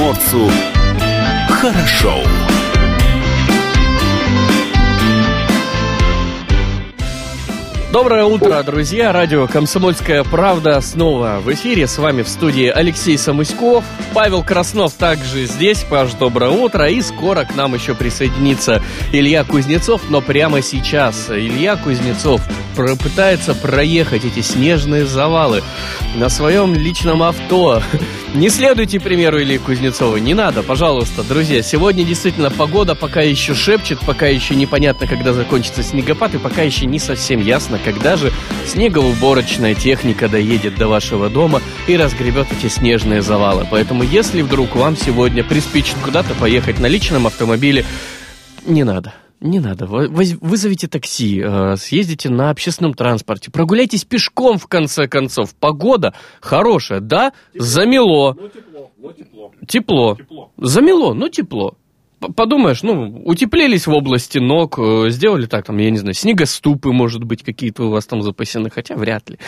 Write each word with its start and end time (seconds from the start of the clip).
Моцу 0.00 0.50
хорошо. 1.50 2.24
Доброе 7.92 8.24
утро, 8.24 8.62
друзья! 8.62 9.10
Радио 9.10 9.48
«Комсомольская 9.48 10.22
правда» 10.22 10.80
снова 10.80 11.40
в 11.42 11.52
эфире. 11.52 11.88
С 11.88 11.98
вами 11.98 12.22
в 12.22 12.28
студии 12.28 12.68
Алексей 12.68 13.18
Самуськов. 13.18 13.84
Павел 14.14 14.44
Краснов 14.44 14.94
также 14.94 15.46
здесь. 15.46 15.82
Паш, 15.82 16.12
доброе 16.12 16.52
утро. 16.52 16.88
И 16.88 17.00
скоро 17.00 17.44
к 17.44 17.56
нам 17.56 17.74
еще 17.74 17.96
присоединится 17.96 18.80
Илья 19.10 19.42
Кузнецов. 19.42 20.02
Но 20.08 20.20
прямо 20.20 20.62
сейчас 20.62 21.30
Илья 21.30 21.76
Кузнецов 21.76 22.40
пытается 22.76 23.54
проехать 23.54 24.24
эти 24.24 24.40
снежные 24.40 25.04
завалы 25.04 25.62
на 26.14 26.28
своем 26.28 26.74
личном 26.74 27.24
авто. 27.24 27.82
Не 28.32 28.48
следуйте 28.48 29.00
примеру 29.00 29.42
Ильи 29.42 29.58
Кузнецова, 29.58 30.16
не 30.16 30.34
надо, 30.34 30.62
пожалуйста, 30.62 31.24
друзья. 31.24 31.62
Сегодня 31.62 32.04
действительно 32.04 32.48
погода 32.50 32.94
пока 32.94 33.20
еще 33.20 33.54
шепчет, 33.54 33.98
пока 34.06 34.28
еще 34.28 34.54
непонятно, 34.54 35.08
когда 35.08 35.32
закончится 35.32 35.82
снегопад, 35.82 36.34
и 36.34 36.38
пока 36.38 36.62
еще 36.62 36.86
не 36.86 37.00
совсем 37.00 37.40
ясно, 37.40 37.79
когда 37.80 38.16
же 38.16 38.32
снегоуборочная 38.66 39.74
техника 39.74 40.28
доедет 40.28 40.76
до 40.76 40.88
вашего 40.88 41.28
дома 41.28 41.60
и 41.86 41.96
разгребет 41.96 42.46
эти 42.52 42.68
снежные 42.68 43.22
завалы. 43.22 43.66
Поэтому, 43.70 44.02
если 44.02 44.42
вдруг 44.42 44.76
вам 44.76 44.96
сегодня 44.96 45.42
приспичит 45.42 45.96
куда-то 46.04 46.34
поехать 46.34 46.78
на 46.78 46.86
личном 46.86 47.26
автомобиле, 47.26 47.84
не 48.66 48.84
надо. 48.84 49.14
Не 49.40 49.58
надо. 49.58 49.86
Вызовите 49.86 50.86
такси, 50.86 51.40
э, 51.42 51.76
съездите 51.76 52.28
на 52.28 52.50
общественном 52.50 52.92
транспорте, 52.92 53.50
прогуляйтесь 53.50 54.04
пешком, 54.04 54.58
в 54.58 54.66
конце 54.66 55.08
концов. 55.08 55.54
Погода 55.54 56.12
хорошая, 56.40 57.00
да? 57.00 57.32
Тепло. 57.54 57.66
Замело. 57.66 58.36
Ну, 58.38 58.48
тепло, 58.48 58.90
ну, 58.98 59.12
тепло. 59.12 59.52
Тепло. 59.66 60.16
Тепло. 60.16 60.52
Замело, 60.58 61.14
ну, 61.14 61.28
тепло. 61.30 61.76
Подумаешь, 62.20 62.82
ну, 62.82 63.22
утеплились 63.24 63.86
в 63.86 63.92
области 63.92 64.38
ног, 64.38 64.78
э, 64.78 65.06
сделали 65.08 65.46
так, 65.46 65.66
там, 65.66 65.78
я 65.78 65.90
не 65.90 65.98
знаю, 65.98 66.14
снегоступы, 66.14 66.92
может 66.92 67.24
быть, 67.24 67.42
какие-то 67.42 67.84
у 67.84 67.90
вас 67.90 68.06
там 68.06 68.22
запасены, 68.22 68.70
хотя 68.70 68.94
вряд 68.94 69.30
ли. 69.30 69.38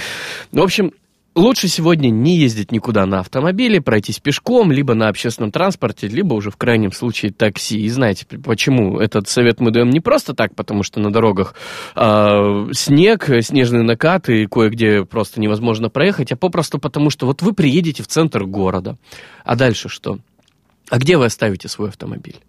В 0.53 0.61
общем, 0.61 0.92
Лучше 1.34 1.69
сегодня 1.69 2.11
не 2.11 2.37
ездить 2.37 2.73
никуда 2.73 3.06
на 3.06 3.20
автомобиле, 3.20 3.81
пройтись 3.81 4.19
пешком, 4.19 4.70
либо 4.70 4.92
на 4.92 5.09
общественном 5.09 5.51
транспорте, 5.51 6.06
либо 6.06 6.34
уже 6.34 6.51
в 6.51 6.59
крайнем 6.59 6.92
случае 6.92 7.33
такси. 7.33 7.81
И 7.81 7.89
знаете, 7.89 8.27
почему 8.27 8.98
этот 8.98 9.29
совет 9.29 9.59
мы 9.59 9.70
даем 9.70 9.89
не 9.89 10.01
просто 10.01 10.34
так, 10.34 10.55
потому 10.55 10.83
что 10.83 11.01
на 11.01 11.11
дорогах 11.11 11.55
э, 11.97 12.67
снег, 12.73 13.31
снежные 13.41 13.83
накаты, 13.83 14.47
кое-где 14.47 15.07
просто 15.07 15.41
невозможно 15.41 15.89
проехать, 15.89 16.33
а 16.33 16.36
попросту 16.36 16.79
потому, 16.79 17.09
что 17.09 17.25
вот 17.25 17.41
вы 17.41 17.55
приедете 17.55 18.03
в 18.03 18.09
центр 18.09 18.45
города. 18.45 18.98
А 19.42 19.57
дальше 19.57 19.89
что? 19.89 20.19
А 20.91 20.98
где 20.98 21.17
вы 21.17 21.25
оставите 21.25 21.67
свой 21.69 21.89
автомобиль? 21.89 22.41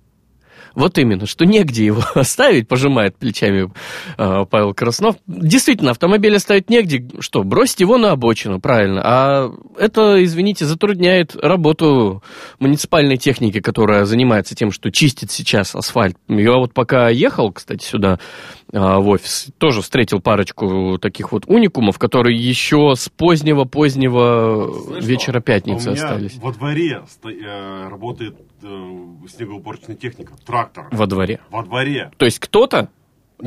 Вот 0.76 0.98
именно, 0.98 1.26
что 1.26 1.46
негде 1.46 1.86
его 1.86 2.04
оставить, 2.16 2.68
пожимает 2.68 3.16
плечами 3.18 3.72
э, 4.18 4.46
Павел 4.50 4.74
Краснов. 4.74 5.16
Действительно, 5.28 5.92
автомобиль 5.92 6.36
оставить 6.36 6.70
негде, 6.70 7.08
что, 7.20 7.44
бросить 7.44 7.80
его 7.80 7.98
на 7.98 8.12
обочину, 8.12 8.60
правильно. 8.60 9.02
А 9.04 9.52
это, 9.78 10.24
извините, 10.24 10.66
затрудняет 10.66 11.36
работу 11.36 12.24
муниципальной 12.60 13.18
техники, 13.18 13.60
которая 13.60 14.06
занимается 14.06 14.56
тем, 14.56 14.72
что 14.72 14.92
чистит 14.92 15.32
сейчас 15.32 15.76
асфальт. 15.76 16.18
Я 16.28 16.54
вот 16.54 16.74
пока 16.74 17.10
ехал, 17.10 17.52
кстати, 17.52 17.84
сюда 17.84 18.20
в 18.80 19.08
офис, 19.08 19.50
тоже 19.60 19.82
встретил 19.82 20.20
парочку 20.20 20.98
таких 21.00 21.32
вот 21.32 21.44
уникумов, 21.48 22.00
которые 22.00 22.38
еще 22.38 22.96
с 22.96 23.08
позднего-позднего 23.08 25.00
вечера 25.00 25.42
пятницы 25.42 25.90
а 25.90 25.92
у 25.92 25.94
меня 25.94 26.04
остались. 26.04 26.36
во 26.38 26.52
дворе 26.52 27.04
э, 27.24 27.88
работает 27.88 28.36
э, 28.64 28.68
снегоуборочная 29.30 29.96
техника, 29.96 30.34
трактор. 30.44 30.88
Во 30.92 31.06
дворе? 31.06 31.40
Во 31.52 31.64
дворе. 31.64 32.12
То 32.18 32.26
есть 32.26 32.40
кто-то 32.40 32.90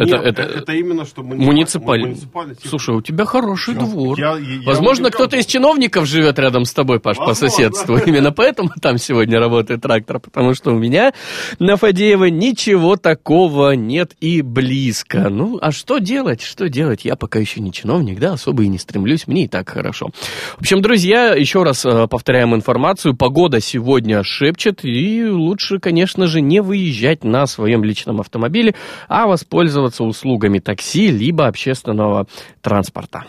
нет, 0.05 0.21
это, 0.23 0.43
это, 0.43 0.59
это 0.59 0.73
именно 0.73 1.07
что 1.07 1.23
муниципальный. 1.23 2.09
муниципальный. 2.11 2.57
Слушай, 2.63 2.95
у 2.95 3.01
тебя 3.01 3.25
хороший 3.25 3.75
Чё? 3.75 3.81
двор. 3.81 4.19
Я, 4.19 4.37
я, 4.37 4.61
Возможно, 4.67 5.11
кто-то 5.11 5.37
из 5.37 5.47
чиновников 5.47 6.07
живет 6.07 6.39
рядом 6.39 6.67
с 6.67 6.73
тобой, 6.75 7.01
Паш, 7.01 7.17
Возможно. 7.17 7.47
по 7.47 7.51
соседству. 7.51 7.97
Именно 8.07 8.33
поэтому 8.33 8.71
там 8.81 8.99
сегодня 8.99 9.39
работает 9.39 9.81
трактор, 9.81 10.21
потому 10.21 10.55
что 10.55 10.73
у 10.73 10.79
меня 10.79 11.15
на 11.59 11.77
Фадеева 11.77 12.27
ничего 12.27 12.97
такого 12.97 13.73
нет 13.73 14.13
и 14.21 14.43
близко. 14.43 15.31
Ну, 15.31 15.59
а 15.63 15.73
что 15.73 15.99
делать? 15.99 16.43
Что 16.43 16.69
делать? 16.69 17.05
Я 17.05 17.17
пока 17.17 17.39
еще 17.39 17.61
не 17.61 17.73
чиновник, 17.73 18.19
да, 18.19 18.35
особо 18.35 18.65
и 18.65 18.69
не 18.69 18.79
стремлюсь, 18.79 19.27
мне 19.27 19.45
и 19.45 19.49
так 19.49 19.69
хорошо. 19.71 20.11
В 20.57 20.61
общем, 20.61 20.83
друзья, 20.83 21.35
еще 21.35 21.63
раз 21.63 21.87
э, 21.87 22.07
повторяем 22.07 22.55
информацию. 22.55 23.17
Погода 23.17 23.61
сегодня 23.61 24.23
шепчет, 24.23 24.85
и 24.85 25.25
лучше, 25.25 25.79
конечно 25.79 26.27
же, 26.27 26.41
не 26.43 26.61
выезжать 26.61 27.25
на 27.25 27.47
своем 27.47 27.83
личном 27.83 28.21
автомобиле, 28.21 28.75
а 29.09 29.27
воспользоваться 29.27 29.86
пользоваться 29.87 30.05
услугами 30.05 30.59
такси 30.59 31.11
либо 31.11 31.47
общественного 31.47 32.27
транспорта. 32.61 33.25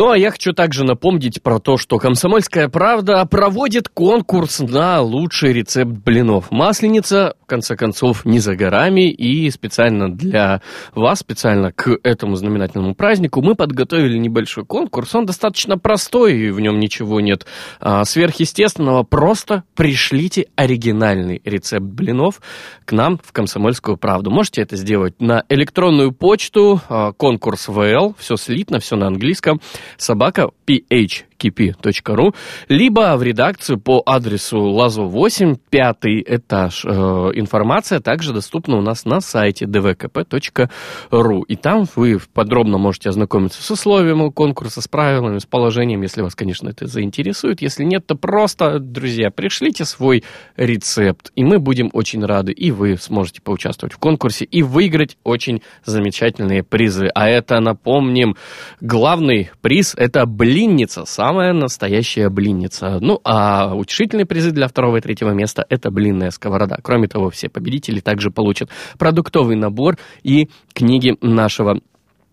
Ну, 0.00 0.08
а 0.08 0.16
я 0.16 0.30
хочу 0.30 0.54
также 0.54 0.82
напомнить 0.82 1.42
про 1.42 1.58
то, 1.58 1.76
что 1.76 1.98
«Комсомольская 1.98 2.70
правда» 2.70 3.22
проводит 3.26 3.90
конкурс 3.90 4.60
на 4.60 5.02
лучший 5.02 5.52
рецепт 5.52 5.90
блинов. 5.90 6.50
Масленица, 6.50 7.34
в 7.42 7.44
конце 7.44 7.76
концов, 7.76 8.24
не 8.24 8.38
за 8.38 8.56
горами, 8.56 9.10
и 9.10 9.50
специально 9.50 10.10
для 10.10 10.62
вас, 10.94 11.18
специально 11.18 11.70
к 11.70 11.98
этому 12.02 12.36
знаменательному 12.36 12.94
празднику 12.94 13.42
мы 13.42 13.54
подготовили 13.54 14.16
небольшой 14.16 14.64
конкурс. 14.64 15.14
Он 15.14 15.26
достаточно 15.26 15.76
простой, 15.76 16.34
и 16.34 16.50
в 16.50 16.60
нем 16.60 16.80
ничего 16.80 17.20
нет 17.20 17.44
а, 17.78 18.02
сверхъестественного. 18.06 19.02
Просто 19.02 19.64
пришлите 19.76 20.46
оригинальный 20.56 21.42
рецепт 21.44 21.84
блинов 21.84 22.40
к 22.86 22.92
нам 22.92 23.20
в 23.22 23.32
«Комсомольскую 23.32 23.98
правду». 23.98 24.30
Можете 24.30 24.62
это 24.62 24.76
сделать 24.76 25.20
на 25.20 25.44
электронную 25.50 26.12
почту, 26.12 26.80
а, 26.88 27.12
конкурс 27.12 27.68
ВЛ, 27.68 28.16
все 28.18 28.36
слитно, 28.36 28.80
все 28.80 28.96
на 28.96 29.06
английском, 29.06 29.60
собака 29.96 30.50
phkp.ru, 30.66 32.34
либо 32.68 33.16
в 33.16 33.22
редакцию 33.22 33.80
по 33.80 34.02
адресу 34.06 34.60
Лазо 34.60 35.02
8, 35.02 35.56
пятый 35.70 36.24
этаж. 36.26 36.84
Э, 36.84 36.90
информация 37.34 38.00
также 38.00 38.32
доступна 38.32 38.76
у 38.76 38.82
нас 38.82 39.04
на 39.04 39.20
сайте 39.20 39.64
dvkp.ru. 39.64 41.42
И 41.48 41.56
там 41.56 41.84
вы 41.96 42.18
подробно 42.32 42.78
можете 42.78 43.08
ознакомиться 43.08 43.62
с 43.62 43.70
условиями 43.70 44.30
конкурса, 44.30 44.80
с 44.80 44.88
правилами, 44.88 45.38
с 45.38 45.46
положением, 45.46 46.02
если 46.02 46.22
вас, 46.22 46.34
конечно, 46.34 46.68
это 46.68 46.86
заинтересует. 46.86 47.62
Если 47.62 47.84
нет, 47.84 48.06
то 48.06 48.14
просто, 48.14 48.78
друзья, 48.78 49.30
пришлите 49.30 49.84
свой 49.84 50.24
рецепт, 50.56 51.32
и 51.34 51.44
мы 51.44 51.58
будем 51.58 51.90
очень 51.92 52.24
рады, 52.24 52.52
и 52.52 52.70
вы 52.70 52.96
сможете 52.96 53.40
поучаствовать 53.42 53.94
в 53.94 53.98
конкурсе 53.98 54.44
и 54.44 54.62
выиграть 54.62 55.16
очень 55.24 55.62
замечательные 55.84 56.62
призы. 56.62 57.08
А 57.14 57.28
это, 57.28 57.60
напомним, 57.60 58.36
главный 58.80 59.50
приз 59.60 59.69
приз– 59.70 59.94
это 59.96 60.26
блинница, 60.26 61.04
самая 61.04 61.52
настоящая 61.52 62.28
блинница. 62.28 62.98
Ну, 63.00 63.20
а 63.22 63.72
утешительные 63.72 64.26
призы 64.26 64.50
для 64.50 64.66
второго 64.66 64.96
и 64.96 65.00
третьего 65.00 65.30
места– 65.30 65.64
это 65.68 65.92
блинная 65.92 66.32
сковорода. 66.32 66.80
Кроме 66.82 67.06
того, 67.06 67.30
все 67.30 67.48
победители 67.48 68.00
также 68.00 68.32
получат 68.32 68.68
продуктовый 68.98 69.54
набор 69.54 69.96
и 70.24 70.48
книги 70.74 71.16
нашего 71.20 71.78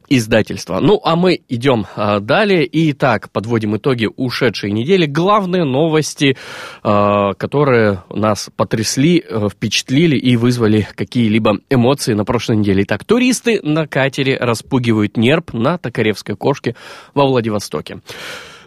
издательства. 0.09 0.79
Ну, 0.79 0.99
а 1.03 1.15
мы 1.15 1.41
идем 1.49 1.85
а, 1.95 2.19
далее. 2.19 2.65
И 2.65 2.93
так, 2.93 3.29
подводим 3.31 3.77
итоги 3.77 4.07
ушедшей 4.15 4.71
недели. 4.71 5.05
Главные 5.05 5.63
новости, 5.63 6.37
а, 6.83 7.33
которые 7.33 8.03
нас 8.09 8.49
потрясли, 8.55 9.23
а, 9.29 9.49
впечатлили 9.49 10.17
и 10.17 10.37
вызвали 10.37 10.87
какие-либо 10.95 11.59
эмоции 11.69 12.13
на 12.13 12.25
прошлой 12.25 12.57
неделе. 12.57 12.83
Итак, 12.83 13.03
туристы 13.03 13.59
на 13.63 13.87
катере 13.87 14.37
распугивают 14.37 15.17
нерп 15.17 15.53
на 15.53 15.77
Токаревской 15.77 16.35
кошке 16.35 16.75
во 17.13 17.25
Владивостоке. 17.25 18.01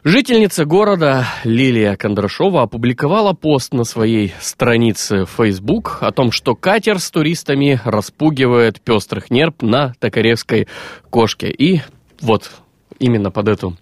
Жительница 0.03 0.65
города 0.65 1.27
Лилия 1.45 1.95
Кондрашова 1.95 2.63
опубликовала 2.63 3.35
пост 3.35 3.75
на 3.75 3.85
своей 3.85 4.33
странице 4.41 5.27
Facebook 5.27 5.99
о 6.01 6.11
том, 6.11 6.33
что 6.33 6.55
катер 6.55 6.99
с 6.99 7.11
туристами 7.11 7.79
распугивает 7.85 8.81
пестрых 8.81 9.31
нерп 9.31 9.61
на 9.61 9.93
Токаревской 9.99 10.69
кошке. 11.11 11.51
И 11.51 11.83
вот 12.23 12.51
именно 12.99 13.31
под 13.31 13.49
эту 13.49 13.77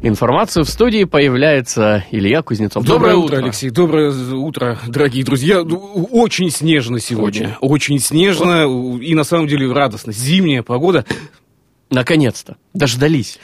информацию 0.00 0.64
в 0.64 0.68
студии 0.68 1.02
появляется 1.02 2.04
Илья 2.12 2.42
Кузнецов. 2.42 2.84
Доброе, 2.84 3.14
Доброе 3.14 3.16
утро, 3.16 3.36
утро, 3.36 3.44
Алексей. 3.46 3.70
Доброе 3.70 4.12
утро, 4.12 4.78
дорогие 4.86 5.24
друзья. 5.24 5.62
Очень 5.62 6.50
снежно 6.50 7.00
сегодня. 7.00 7.58
Очень, 7.60 7.96
очень 7.96 7.98
снежно 7.98 8.98
и 9.00 9.12
на 9.16 9.24
самом 9.24 9.48
деле 9.48 9.72
радостно. 9.72 10.12
Зимняя 10.12 10.62
погода. 10.62 11.04
Наконец-то. 11.90 12.58
Дождались. 12.74 13.40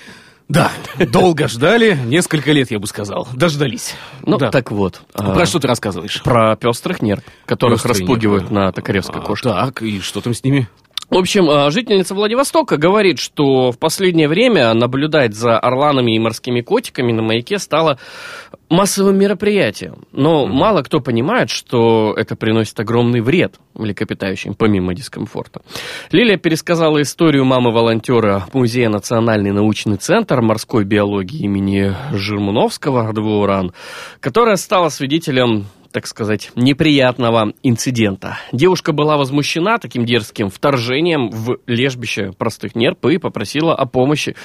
Да, 0.50 0.72
долго 0.98 1.46
ждали, 1.46 1.96
несколько 2.06 2.50
лет, 2.50 2.72
я 2.72 2.80
бы 2.80 2.88
сказал. 2.88 3.28
Дождались. 3.32 3.94
Ну, 4.26 4.36
да. 4.36 4.50
так 4.50 4.72
вот. 4.72 5.00
А, 5.14 5.32
про 5.32 5.46
что 5.46 5.60
ты 5.60 5.68
рассказываешь? 5.68 6.20
Про 6.24 6.56
пестрых 6.56 7.02
нерв, 7.02 7.22
которых 7.46 7.76
Пестрый 7.76 8.00
распугивают 8.00 8.42
нерв. 8.44 8.52
на 8.52 8.72
Токаревской 8.72 9.20
а, 9.20 9.24
кошке. 9.24 9.48
Так, 9.48 9.80
и 9.80 10.00
что 10.00 10.20
там 10.20 10.34
с 10.34 10.42
ними? 10.42 10.68
В 11.10 11.16
общем, 11.16 11.50
э, 11.50 11.70
жительница 11.72 12.14
Владивостока 12.14 12.76
говорит, 12.76 13.18
что 13.18 13.72
в 13.72 13.78
последнее 13.78 14.28
время 14.28 14.72
наблюдать 14.74 15.34
за 15.34 15.58
орланами 15.58 16.14
и 16.14 16.20
морскими 16.20 16.60
котиками 16.60 17.10
на 17.10 17.20
маяке 17.20 17.58
стало 17.58 17.98
массовым 18.68 19.18
мероприятием. 19.18 20.04
Но 20.12 20.46
mm-hmm. 20.46 20.52
мало 20.52 20.82
кто 20.82 21.00
понимает, 21.00 21.50
что 21.50 22.14
это 22.16 22.36
приносит 22.36 22.78
огромный 22.78 23.22
вред 23.22 23.56
млекопитающим, 23.74 24.54
помимо 24.54 24.94
дискомфорта. 24.94 25.62
Лилия 26.12 26.36
пересказала 26.36 27.02
историю 27.02 27.44
мамы-волонтера 27.44 28.46
Музея 28.52 28.88
Национальный 28.88 29.50
научный 29.50 29.96
центр 29.96 30.40
морской 30.40 30.84
биологии 30.84 31.40
имени 31.40 31.92
Жирмуновского, 32.12 33.08
РДВУРАН, 33.08 33.72
которая 34.20 34.54
стала 34.54 34.90
свидетелем 34.90 35.66
так 35.92 36.06
сказать, 36.06 36.50
неприятного 36.54 37.52
инцидента. 37.62 38.38
Девушка 38.52 38.92
была 38.92 39.16
возмущена 39.16 39.78
таким 39.78 40.04
дерзким 40.04 40.48
вторжением 40.48 41.30
в 41.30 41.58
лежбище 41.66 42.32
простых 42.36 42.74
нерп 42.74 43.06
и 43.06 43.18
попросила 43.18 43.74
о 43.74 43.86
помощи 43.86 44.36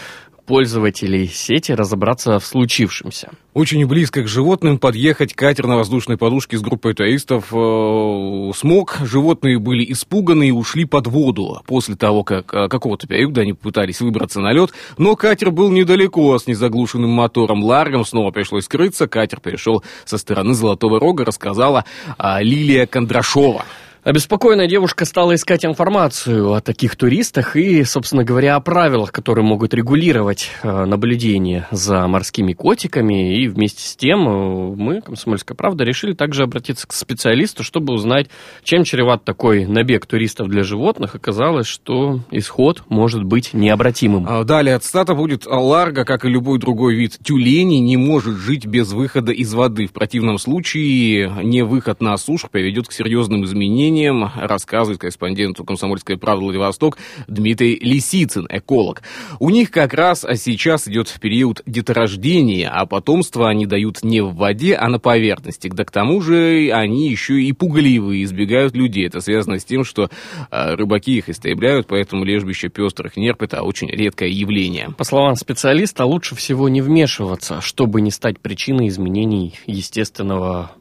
пользователей 0.45 1.27
сети 1.27 1.71
разобраться 1.71 2.39
в 2.39 2.45
случившемся. 2.45 3.31
Очень 3.53 3.85
близко 3.87 4.21
к 4.23 4.27
животным 4.27 4.77
подъехать 4.77 5.33
катер 5.33 5.67
на 5.67 5.77
воздушной 5.77 6.17
подушке 6.17 6.57
с 6.57 6.61
группой 6.61 6.93
туристов 6.93 7.53
э, 7.53 8.51
смог. 8.55 8.97
Животные 9.01 9.59
были 9.59 9.91
испуганы 9.91 10.49
и 10.49 10.51
ушли 10.51 10.85
под 10.85 11.07
воду 11.07 11.61
после 11.65 11.95
того, 11.95 12.23
как 12.23 12.53
э, 12.53 12.67
какого-то 12.67 13.07
периода 13.07 13.41
они 13.41 13.53
пытались 13.53 14.01
выбраться 14.01 14.41
на 14.41 14.51
лед. 14.51 14.71
Но 14.97 15.15
катер 15.15 15.51
был 15.51 15.71
недалеко 15.71 16.37
с 16.37 16.47
незаглушенным 16.47 17.09
мотором. 17.09 17.63
Ларгом 17.63 18.05
снова 18.05 18.31
пришлось 18.31 18.65
скрыться. 18.65 19.07
Катер 19.07 19.39
перешел 19.39 19.83
со 20.03 20.17
стороны 20.17 20.53
Золотого 20.53 20.99
Рога, 20.99 21.25
рассказала 21.25 21.85
э, 22.17 22.43
Лилия 22.43 22.85
Кондрашова. 22.87 23.63
Обеспокоенная 24.05 24.67
девушка 24.67 25.03
стала 25.03 25.33
искать 25.33 25.65
информацию 25.65 26.53
о 26.53 26.61
таких 26.61 26.95
туристах 26.95 27.55
и, 27.55 27.83
собственно 27.83 28.23
говоря, 28.23 28.55
о 28.55 28.59
правилах, 28.59 29.11
которые 29.11 29.43
могут 29.43 29.73
регулировать 29.73 30.51
э, 30.61 30.85
наблюдение 30.85 31.65
за 31.71 32.05
морскими 32.05 32.53
котиками. 32.53 33.35
И 33.35 33.47
вместе 33.47 33.81
с 33.81 33.95
тем 33.95 34.27
э, 34.29 34.75
мы, 34.75 35.01
Комсомольская 35.01 35.55
правда, 35.55 35.83
решили 35.83 36.13
также 36.13 36.43
обратиться 36.43 36.85
к 36.85 36.93
специалисту, 36.93 37.63
чтобы 37.63 37.93
узнать, 37.93 38.27
чем 38.63 38.83
чреват 38.83 39.23
такой 39.23 39.65
набег 39.65 40.05
туристов 40.05 40.49
для 40.49 40.61
животных. 40.61 41.15
Оказалось, 41.15 41.65
что 41.65 42.19
исход 42.29 42.83
может 42.87 43.23
быть 43.23 43.55
необратимым. 43.55 44.27
А 44.29 44.43
далее 44.43 44.75
от 44.75 44.83
стата 44.83 45.15
будет 45.15 45.47
ларга, 45.47 46.05
как 46.05 46.25
и 46.25 46.29
любой 46.29 46.59
другой 46.59 46.93
вид 46.93 47.17
тюленей, 47.23 47.79
не 47.79 47.97
может 47.97 48.35
жить 48.35 48.67
без 48.67 48.91
выхода 48.91 49.31
из 49.31 49.51
воды. 49.55 49.87
В 49.87 49.93
противном 49.93 50.37
случае 50.37 51.31
не 51.41 51.63
выход 51.63 52.01
на 52.01 52.15
сушу 52.17 52.47
приведет 52.51 52.87
к 52.87 52.91
серьезным 52.91 53.45
изменениям 53.45 53.94
населением, 53.95 54.29
рассказывает 54.35 54.99
корреспонденту 54.99 55.63
«Комсомольской 55.63 56.17
правды» 56.17 56.45
Владивосток 56.45 56.97
Дмитрий 57.27 57.79
Лисицын, 57.79 58.45
эколог. 58.49 59.01
У 59.39 59.49
них 59.49 59.71
как 59.71 59.93
раз 59.93 60.25
а 60.25 60.35
сейчас 60.35 60.87
идет 60.87 61.13
период 61.21 61.61
деторождения, 61.65 62.69
а 62.69 62.85
потомство 62.85 63.49
они 63.49 63.65
дают 63.65 64.03
не 64.03 64.21
в 64.21 64.35
воде, 64.35 64.75
а 64.75 64.89
на 64.89 64.99
поверхности. 64.99 65.69
Да 65.69 65.85
к 65.85 65.91
тому 65.91 66.21
же 66.21 66.69
они 66.73 67.09
еще 67.09 67.41
и 67.41 67.53
пугливые, 67.53 68.23
избегают 68.23 68.75
людей. 68.75 69.07
Это 69.07 69.21
связано 69.21 69.59
с 69.59 69.65
тем, 69.65 69.83
что 69.83 70.09
э, 70.51 70.75
рыбаки 70.75 71.17
их 71.17 71.29
истребляют, 71.29 71.87
поэтому 71.87 72.25
лежбище 72.25 72.69
пестрых 72.69 73.15
нерп– 73.15 73.41
это 73.43 73.61
очень 73.61 73.89
редкое 73.89 74.29
явление. 74.29 74.89
По 74.97 75.03
словам 75.03 75.35
специалиста, 75.35 76.05
лучше 76.05 76.35
всего 76.35 76.67
не 76.69 76.81
вмешиваться, 76.81 77.61
чтобы 77.61 78.01
не 78.01 78.11
стать 78.11 78.39
причиной 78.39 78.87
изменений 78.87 79.53
естественного 79.65 80.71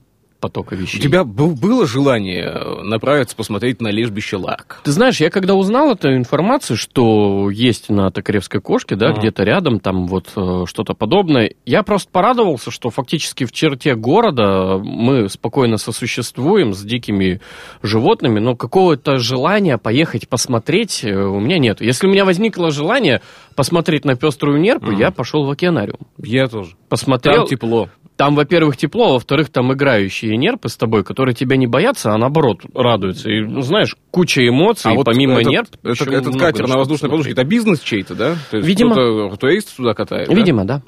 потока 0.44 0.76
вещей. 0.76 0.98
У 0.98 1.02
тебя 1.02 1.24
было 1.24 1.86
желание 1.86 2.44
э, 2.44 2.82
направиться 2.82 3.34
посмотреть 3.34 3.80
на 3.80 3.88
лежбище 3.88 4.36
Ларк? 4.36 4.82
Ты 4.84 4.92
знаешь, 4.92 5.18
я 5.18 5.30
когда 5.30 5.54
узнал 5.54 5.92
эту 5.92 6.14
информацию, 6.14 6.76
что 6.76 7.48
есть 7.48 7.88
на 7.88 8.10
Токаревской 8.10 8.60
кошке, 8.60 8.94
да, 8.94 9.08
ага. 9.08 9.20
где-то 9.20 9.42
рядом 9.42 9.80
там 9.80 10.06
вот 10.06 10.32
э, 10.36 10.64
что-то 10.66 10.92
подобное, 10.92 11.54
я 11.64 11.82
просто 11.82 12.10
порадовался, 12.12 12.70
что 12.70 12.90
фактически 12.90 13.44
в 13.44 13.52
черте 13.52 13.94
города 13.94 14.76
мы 14.76 15.30
спокойно 15.30 15.78
сосуществуем 15.78 16.74
с 16.74 16.82
дикими 16.82 17.40
животными, 17.82 18.38
но 18.38 18.54
какого-то 18.54 19.16
желания 19.16 19.78
поехать 19.78 20.28
посмотреть 20.28 21.04
э, 21.04 21.14
у 21.14 21.40
меня 21.40 21.58
нет. 21.58 21.80
Если 21.80 22.06
у 22.06 22.10
меня 22.10 22.26
возникло 22.26 22.70
желание 22.70 23.22
посмотреть 23.56 24.04
на 24.04 24.14
пеструю 24.14 24.60
нерпу, 24.60 24.88
ага. 24.88 24.98
я 24.98 25.10
пошел 25.10 25.46
в 25.46 25.50
океанариум. 25.50 26.00
Я 26.18 26.48
тоже. 26.48 26.74
Посмотрел. 26.90 27.36
Там 27.36 27.46
тепло. 27.46 27.88
Там, 28.16 28.36
во-первых, 28.36 28.76
тепло, 28.76 29.08
а 29.08 29.12
во-вторых, 29.14 29.50
там 29.50 29.72
играющие 29.72 30.33
нерпы 30.36 30.68
с 30.68 30.76
тобой, 30.76 31.04
которые 31.04 31.34
тебя 31.34 31.56
не 31.56 31.66
боятся, 31.66 32.12
а 32.12 32.18
наоборот 32.18 32.62
радуются. 32.74 33.30
И, 33.30 33.40
ну, 33.40 33.60
знаешь, 33.62 33.96
куча 34.10 34.46
эмоций, 34.46 34.90
а 34.90 34.94
вот 34.94 35.06
помимо 35.06 35.40
этот, 35.40 35.52
нерп... 35.52 35.68
Это, 35.82 36.10
этот 36.10 36.38
катер 36.38 36.68
на 36.68 36.76
воздушной 36.76 37.10
подушке, 37.10 37.32
это 37.32 37.44
бизнес 37.44 37.80
чей-то, 37.80 38.14
да? 38.14 38.36
То 38.50 38.58
есть 38.58 38.68
Видимо. 38.68 38.92
Кто-то, 38.92 39.36
кто 39.36 39.48
есть 39.48 39.76
туда 39.76 39.94
катает? 39.94 40.28
Видимо, 40.28 40.64
да. 40.64 40.78
да. 40.78 40.82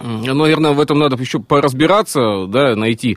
Наверное, 0.00 0.72
в 0.72 0.80
этом 0.80 0.98
надо 0.98 1.16
еще 1.16 1.38
поразбираться, 1.38 2.46
да, 2.48 2.74
найти 2.74 3.16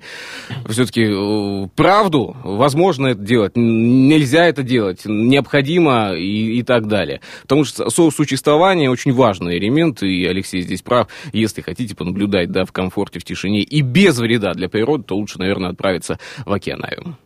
все-таки 0.70 1.04
э, 1.04 1.68
правду. 1.76 2.36
Возможно 2.44 3.08
это 3.08 3.22
делать, 3.22 3.54
нельзя 3.56 4.46
это 4.46 4.64
делать, 4.64 5.02
необходимо 5.06 6.14
и, 6.14 6.60
и 6.60 6.64
так 6.64 6.88
далее. 6.88 7.22
Потому 7.42 7.64
что 7.64 7.90
сосуществование 7.90 8.92
очень 8.92 9.12
важный 9.12 9.58
элемент, 9.58 10.04
и 10.04 10.26
Алексей 10.26 10.62
здесь 10.62 10.82
прав. 10.82 11.08
Если 11.34 11.62
хотите 11.62 11.96
понаблюдать, 11.96 12.52
да, 12.52 12.66
в 12.66 12.72
комфорте, 12.72 13.20
в 13.20 13.24
тишине 13.24 13.62
и 13.62 13.82
без 13.82 14.20
вреда 14.20 14.54
для 14.54 14.70
природы, 14.70 15.04
то 15.04 15.16
лучше, 15.16 15.40
наверное, 15.40 15.72
отправиться 15.72 16.20
в 16.46 16.54
океанариум. 16.54 17.18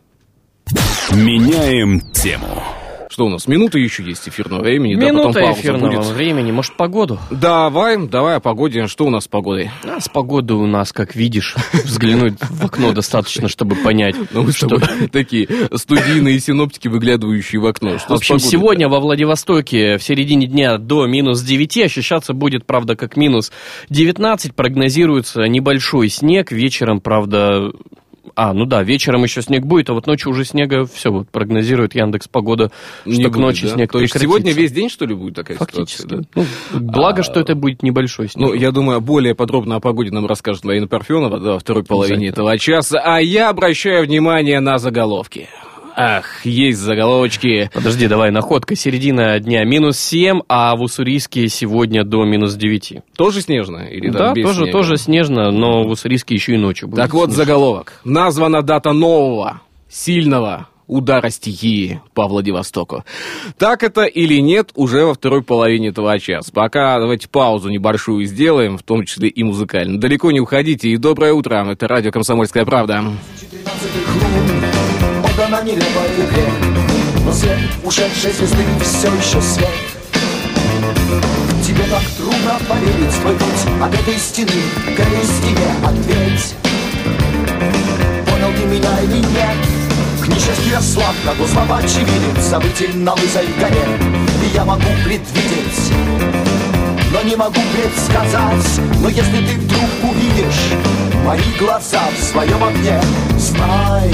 Меняем 1.12 2.00
тему. 2.12 2.62
Что 3.12 3.26
у 3.26 3.28
нас? 3.28 3.46
Минута 3.46 3.78
еще 3.78 4.02
есть 4.02 4.26
эфирного 4.26 4.62
времени. 4.62 4.94
Минута 4.94 5.40
да, 5.40 5.52
эфирного 5.52 5.96
будет. 5.96 6.06
времени. 6.12 6.50
Может, 6.50 6.78
погоду? 6.78 7.18
Давай, 7.30 7.98
давай 8.06 8.36
о 8.36 8.40
погоде. 8.40 8.86
Что 8.86 9.04
у 9.04 9.10
нас 9.10 9.24
с 9.24 9.28
погодой? 9.28 9.70
А, 9.84 10.00
с 10.00 10.08
погодой 10.08 10.56
у 10.56 10.66
нас, 10.66 10.94
как 10.94 11.14
видишь, 11.14 11.54
взглянуть 11.84 12.36
в 12.40 12.64
окно 12.64 12.92
достаточно, 12.92 13.48
чтобы 13.48 13.76
понять, 13.76 14.16
ну, 14.32 14.50
что... 14.50 14.80
Такие 15.12 15.46
студийные 15.74 16.40
синоптики, 16.40 16.88
выглядывающие 16.88 17.60
в 17.60 17.66
окно. 17.66 17.98
В 17.98 18.12
общем, 18.12 18.38
сегодня 18.38 18.88
во 18.88 18.98
Владивостоке 18.98 19.98
в 19.98 20.02
середине 20.02 20.46
дня 20.46 20.78
до 20.78 21.06
минус 21.06 21.42
9 21.42 21.84
ощущаться 21.84 22.32
будет, 22.32 22.64
правда, 22.64 22.96
как 22.96 23.18
минус 23.18 23.52
19. 23.90 24.54
Прогнозируется 24.54 25.42
небольшой 25.42 26.08
снег. 26.08 26.50
Вечером, 26.50 27.02
правда, 27.02 27.72
а, 28.34 28.52
ну 28.52 28.66
да, 28.66 28.82
вечером 28.82 29.24
еще 29.24 29.42
снег 29.42 29.64
будет, 29.64 29.90
а 29.90 29.94
вот 29.94 30.06
ночью 30.06 30.30
уже 30.30 30.44
снега 30.44 30.86
все 30.86 31.10
вот 31.10 31.28
прогнозирует 31.28 31.94
Яндекс 31.94 32.28
Погода, 32.28 32.70
что 33.02 33.10
Не 33.10 33.24
к 33.24 33.36
ночи 33.36 33.66
да? 33.66 33.74
снег 33.74 33.92
То 33.92 34.00
есть 34.00 34.18
сегодня 34.18 34.52
весь 34.52 34.72
день, 34.72 34.88
что 34.88 35.04
ли, 35.04 35.14
будет 35.14 35.34
такая 35.34 35.56
Фактически. 35.56 36.02
ситуация? 36.02 36.26
Да? 36.34 36.44
Ну, 36.72 36.80
благо, 36.80 37.20
а, 37.20 37.22
что 37.22 37.40
это 37.40 37.54
будет 37.54 37.82
небольшой 37.82 38.28
снег. 38.28 38.48
Ну, 38.48 38.54
я 38.54 38.70
думаю, 38.70 39.00
более 39.00 39.34
подробно 39.34 39.76
о 39.76 39.80
погоде 39.80 40.10
нам 40.10 40.26
расскажет 40.26 40.64
Марина 40.64 40.88
Парфенова 40.88 41.40
да, 41.40 41.52
во 41.52 41.58
второй 41.58 41.84
половине 41.84 42.28
этого 42.28 42.56
часа. 42.58 43.00
А 43.04 43.20
я 43.20 43.50
обращаю 43.50 44.06
внимание 44.06 44.60
на 44.60 44.78
заголовки. 44.78 45.48
Ах, 45.94 46.44
есть 46.46 46.78
заголовочки. 46.78 47.70
Подожди, 47.74 48.06
давай, 48.08 48.30
находка. 48.30 48.74
Середина 48.76 49.38
дня 49.40 49.64
минус 49.64 49.98
7, 49.98 50.40
а 50.48 50.74
в 50.76 50.82
Уссурийске 50.82 51.48
сегодня 51.48 52.04
до 52.04 52.24
минус 52.24 52.54
9. 52.54 53.00
Тоже 53.16 53.42
снежно? 53.42 53.78
Или 53.78 54.08
да, 54.08 54.34
тоже, 54.34 54.62
снега? 54.62 54.72
тоже 54.72 54.96
снежно, 54.96 55.50
но 55.50 55.84
в 55.84 55.90
Уссурийске 55.90 56.34
еще 56.34 56.54
и 56.54 56.56
ночью 56.56 56.88
будет 56.88 57.00
Так 57.00 57.10
снежно. 57.10 57.26
вот 57.26 57.36
заголовок. 57.36 58.00
Названа 58.04 58.62
дата 58.62 58.92
нового, 58.92 59.60
сильного 59.88 60.68
удара 60.86 61.30
стихии 61.30 62.00
по 62.14 62.26
Владивостоку. 62.26 63.04
Так 63.58 63.82
это 63.82 64.04
или 64.04 64.40
нет, 64.40 64.70
уже 64.74 65.04
во 65.04 65.14
второй 65.14 65.42
половине 65.42 65.88
этого 65.88 66.18
часа. 66.18 66.50
Пока 66.52 66.98
давайте 66.98 67.28
паузу 67.28 67.68
небольшую 67.70 68.24
сделаем, 68.26 68.76
в 68.78 68.82
том 68.82 69.04
числе 69.04 69.28
и 69.28 69.42
музыкально. 69.42 69.98
Далеко 70.00 70.30
не 70.32 70.40
уходите 70.40 70.88
и 70.88 70.96
доброе 70.96 71.32
утро. 71.32 71.66
Это 71.70 71.88
радио 71.88 72.10
«Комсомольская 72.10 72.64
правда» 72.64 73.04
на 75.52 75.60
нелепой 75.60 76.08
игре 76.16 76.48
Но 77.26 77.30
свет 77.30 77.58
ушедшей 77.84 78.32
звезды 78.32 78.64
все 78.80 79.08
еще 79.08 79.42
свет. 79.42 79.68
Тебе 81.62 81.84
так 81.90 82.02
трудно 82.16 82.58
поверить 82.66 83.14
твой 83.20 83.34
путь 83.34 83.82
от 83.82 83.94
этой 83.94 84.18
стены 84.18 84.62
к 84.86 84.98
этой 84.98 85.24
стене 85.24 85.68
ответь. 85.84 86.54
Понял 88.24 88.50
ты 88.56 88.64
меня 88.64 88.98
или 89.02 89.18
нет? 89.18 89.58
К 90.22 90.28
несчастью 90.28 90.70
я 90.70 90.80
слаб, 90.80 91.14
как 91.22 91.38
у 91.38 91.46
слова 91.46 91.78
очевиден 91.78 92.40
Событий 92.40 92.88
на 92.94 93.12
лысой 93.12 93.46
горе 93.60 93.84
И 94.42 94.54
я 94.54 94.64
могу 94.64 94.88
предвидеть. 95.04 95.92
Но 97.12 97.20
не 97.28 97.36
могу 97.36 97.60
предсказать 97.74 98.80
Но 99.02 99.08
если 99.10 99.46
ты 99.46 99.58
вдруг 99.58 99.90
увидишь 100.02 100.72
мои 101.26 101.42
глаза 101.58 102.00
в 102.18 102.24
своем 102.24 102.64
огне 102.64 102.98
Знай, 103.36 104.10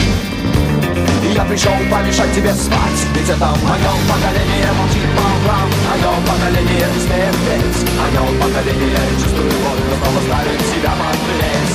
я 1.38 1.45
пришел 1.45 1.73
помешать 1.88 2.35
тебе 2.35 2.52
спать. 2.52 3.00
Ведь 3.14 3.30
это 3.30 3.47
мое 3.62 3.92
поколение 4.11 4.71
молчит 4.75 5.07
по 5.14 5.23
углам 5.23 5.68
Мое 5.87 6.11
поколение 6.26 6.87
не 6.90 7.00
смеет 7.00 7.37
петь 7.47 7.78
Мое 7.95 8.23
поколение 8.42 9.04
чувствует 9.23 9.54
боль 9.62 9.83
Но 9.87 9.95
снова 10.02 10.21
ставит 10.26 10.61
себя 10.66 10.92
пожалеть 10.99 11.75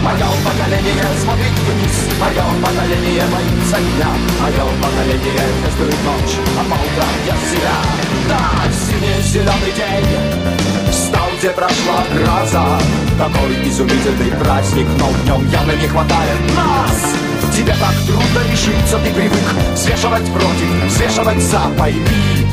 Мое 0.00 0.28
поколение 0.42 1.08
смотрит 1.20 1.56
вниз. 1.60 1.96
Мое 2.18 2.44
поколение 2.64 3.24
боится 3.28 3.76
дня. 3.76 4.10
Мое 4.40 4.64
поколение 4.82 5.46
пестует 5.62 6.00
ночь, 6.08 6.36
а 6.58 6.62
по 6.64 6.74
утрам 6.74 7.14
я 7.26 7.36
себя. 7.46 7.76
Да, 8.28 8.42
синий 8.72 9.22
зеленый 9.22 9.72
день 9.76 11.01
где 11.42 11.50
прошла 11.50 12.04
гроза. 12.14 12.78
Такой 13.18 13.68
изумительный 13.68 14.30
праздник, 14.38 14.86
но 14.96 15.06
в 15.06 15.24
нем 15.24 15.50
явно 15.50 15.72
не 15.72 15.88
хватает 15.88 16.38
нас. 16.56 17.56
Тебе 17.56 17.74
так 17.80 17.94
трудно 18.06 18.50
решиться, 18.50 18.98
ты 18.98 19.10
привык 19.12 19.42
Взвешивать 19.74 20.24
против, 20.32 20.84
взвешивать 20.86 21.42
за, 21.42 21.60
пойми 21.76 22.46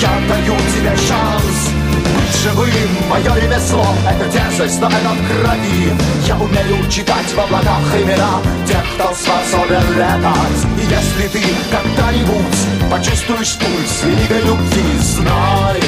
Я 0.00 0.08
даю 0.28 0.56
тебе 0.74 0.96
шанс 0.96 1.70
быть 2.10 2.42
живым. 2.42 3.08
Мое 3.08 3.34
ремесло— 3.40 3.86
это 4.10 4.30
дерзость, 4.30 4.80
но 4.80 4.88
это 4.88 5.10
в 5.10 5.28
крови. 5.28 5.92
Я 6.26 6.36
умею 6.36 6.90
читать 6.90 7.26
в 7.34 7.38
облаках 7.38 7.82
имена 7.94 8.40
Тех, 8.66 8.82
кто 8.94 9.14
способен 9.14 9.92
летать. 9.92 10.66
И 10.78 10.82
если 10.82 11.28
ты 11.28 11.42
когда-нибудь 11.70 12.90
почувствуешь 12.90 13.58
пульс 13.58 14.04
великой 14.04 14.42
любви 14.46 14.98
Знай, 15.00 15.80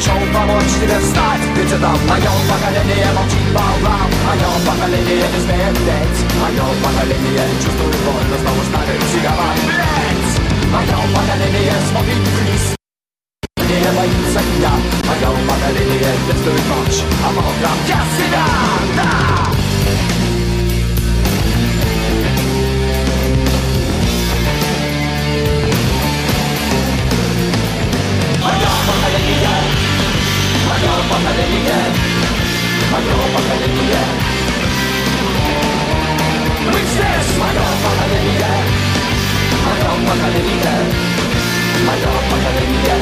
пришел 0.00 0.16
помочь 0.32 0.72
тебе 0.80 0.98
встать. 0.98 1.44
Ведь 1.56 1.72
это 1.72 1.88
мое 2.08 2.32
поколение 2.48 3.08
молчит 3.14 3.46
по 3.52 3.60
углам. 3.60 4.08
Мое 4.24 4.48
поколение 4.64 5.28
не 5.28 5.40
смеет 5.44 5.76
петь 5.76 6.20
Мое 6.40 6.64
поколение 6.82 7.46
чувствует 7.62 7.96
боль, 8.06 8.26
но 8.30 8.36
снова 8.38 8.62
ставит 8.64 9.02
сигарет 9.12 9.60
Ведь 10.08 10.72
мое 10.72 10.96
поколение 11.14 11.76
смотрит 11.90 12.16
вниз. 12.16 12.76
Не 13.56 13.90
боится 13.96 14.40
дня 14.56 14.72
Мое 15.04 15.30
поколение 15.46 16.14
бедствует 16.26 16.64
ночь. 16.68 17.02
А 17.24 17.28
по 17.28 17.40
утрам 17.40 17.78
я 17.86 18.00
себя, 18.16 18.46
да! 18.96 19.59
Поколение 30.90 31.82
Мое 32.90 33.16
поколение 33.34 34.04
Мы 36.66 36.78
здесь, 36.90 37.30
мое 37.38 37.64
поколение 37.84 38.54
Мое 39.64 39.90
поколение 40.08 40.78
Мое 41.86 42.10
поколение 42.30 42.98